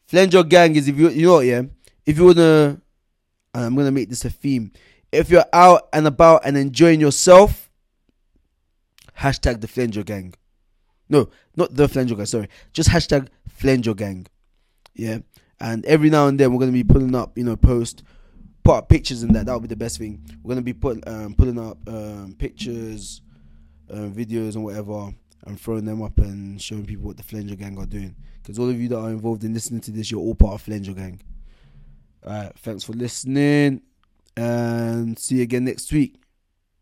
Flenjor 0.09 0.47
Gang 0.47 0.75
is 0.75 0.87
if 0.87 0.97
you 0.97 1.09
you 1.09 1.25
know 1.25 1.33
what, 1.33 1.45
yeah. 1.45 1.63
If 2.05 2.17
you 2.17 2.25
wanna, 2.25 2.79
I'm 3.53 3.75
gonna 3.75 3.91
make 3.91 4.09
this 4.09 4.23
a 4.23 4.29
theme. 4.29 4.71
If 5.11 5.29
you're 5.29 5.45
out 5.51 5.89
and 5.91 6.07
about 6.07 6.45
and 6.45 6.55
enjoying 6.55 7.01
yourself, 7.01 7.69
hashtag 9.19 9.61
the 9.61 9.67
Flenjor 9.67 10.05
Gang. 10.05 10.33
No, 11.09 11.29
not 11.55 11.75
the 11.75 11.87
Flenjor 11.87 12.15
Gang. 12.15 12.25
Sorry, 12.25 12.47
just 12.71 12.89
hashtag 12.89 13.27
Flenjor 13.59 13.95
Gang. 13.95 14.27
Yeah, 14.93 15.19
and 15.59 15.83
every 15.85 16.09
now 16.09 16.27
and 16.27 16.39
then 16.39 16.53
we're 16.53 16.59
gonna 16.59 16.71
be 16.71 16.83
pulling 16.83 17.15
up, 17.15 17.37
you 17.37 17.43
know, 17.43 17.55
post, 17.55 18.03
put 18.63 18.75
up 18.75 18.89
pictures 18.89 19.23
and 19.23 19.35
that. 19.35 19.47
That 19.47 19.53
would 19.53 19.63
be 19.63 19.67
the 19.67 19.75
best 19.75 19.97
thing. 19.97 20.23
We're 20.43 20.49
gonna 20.49 20.61
be 20.61 20.73
put 20.73 21.05
um, 21.07 21.33
pulling 21.33 21.59
up 21.59 21.77
um, 21.87 22.35
pictures, 22.37 23.21
uh, 23.89 24.07
videos, 24.07 24.55
and 24.55 24.63
whatever, 24.63 25.13
and 25.45 25.59
throwing 25.59 25.85
them 25.85 26.01
up 26.01 26.17
and 26.19 26.61
showing 26.61 26.85
people 26.85 27.07
what 27.07 27.17
the 27.17 27.23
Flenjor 27.23 27.57
Gang 27.57 27.77
are 27.77 27.85
doing. 27.85 28.15
Because 28.41 28.59
all 28.59 28.69
of 28.69 28.79
you 28.79 28.87
that 28.89 28.99
are 28.99 29.09
involved 29.09 29.43
in 29.43 29.53
listening 29.53 29.81
to 29.81 29.91
this, 29.91 30.11
you're 30.11 30.19
all 30.19 30.35
part 30.35 30.55
of 30.55 30.65
Flenjor 30.65 30.95
Gang. 30.95 31.21
Alright, 32.25 32.57
thanks 32.59 32.83
for 32.83 32.93
listening, 32.93 33.81
and 34.37 35.17
see 35.17 35.37
you 35.37 35.43
again 35.43 35.65
next 35.65 35.91
week. 35.91 36.21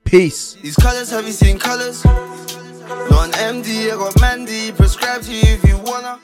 Peace. 0.03 0.55
These 0.61 0.75
colors, 0.75 1.11
have 1.11 1.25
you 1.25 1.31
seen 1.31 1.57
colors? 1.59 2.03
Not 2.03 3.37
an 3.37 3.61
MD, 3.63 3.91
I 3.93 3.95
got 3.95 4.19
Mandy. 4.19 4.71
To 4.71 5.33
you 5.33 5.41
if 5.43 5.63
you 5.67 5.77
wanna. 5.77 6.19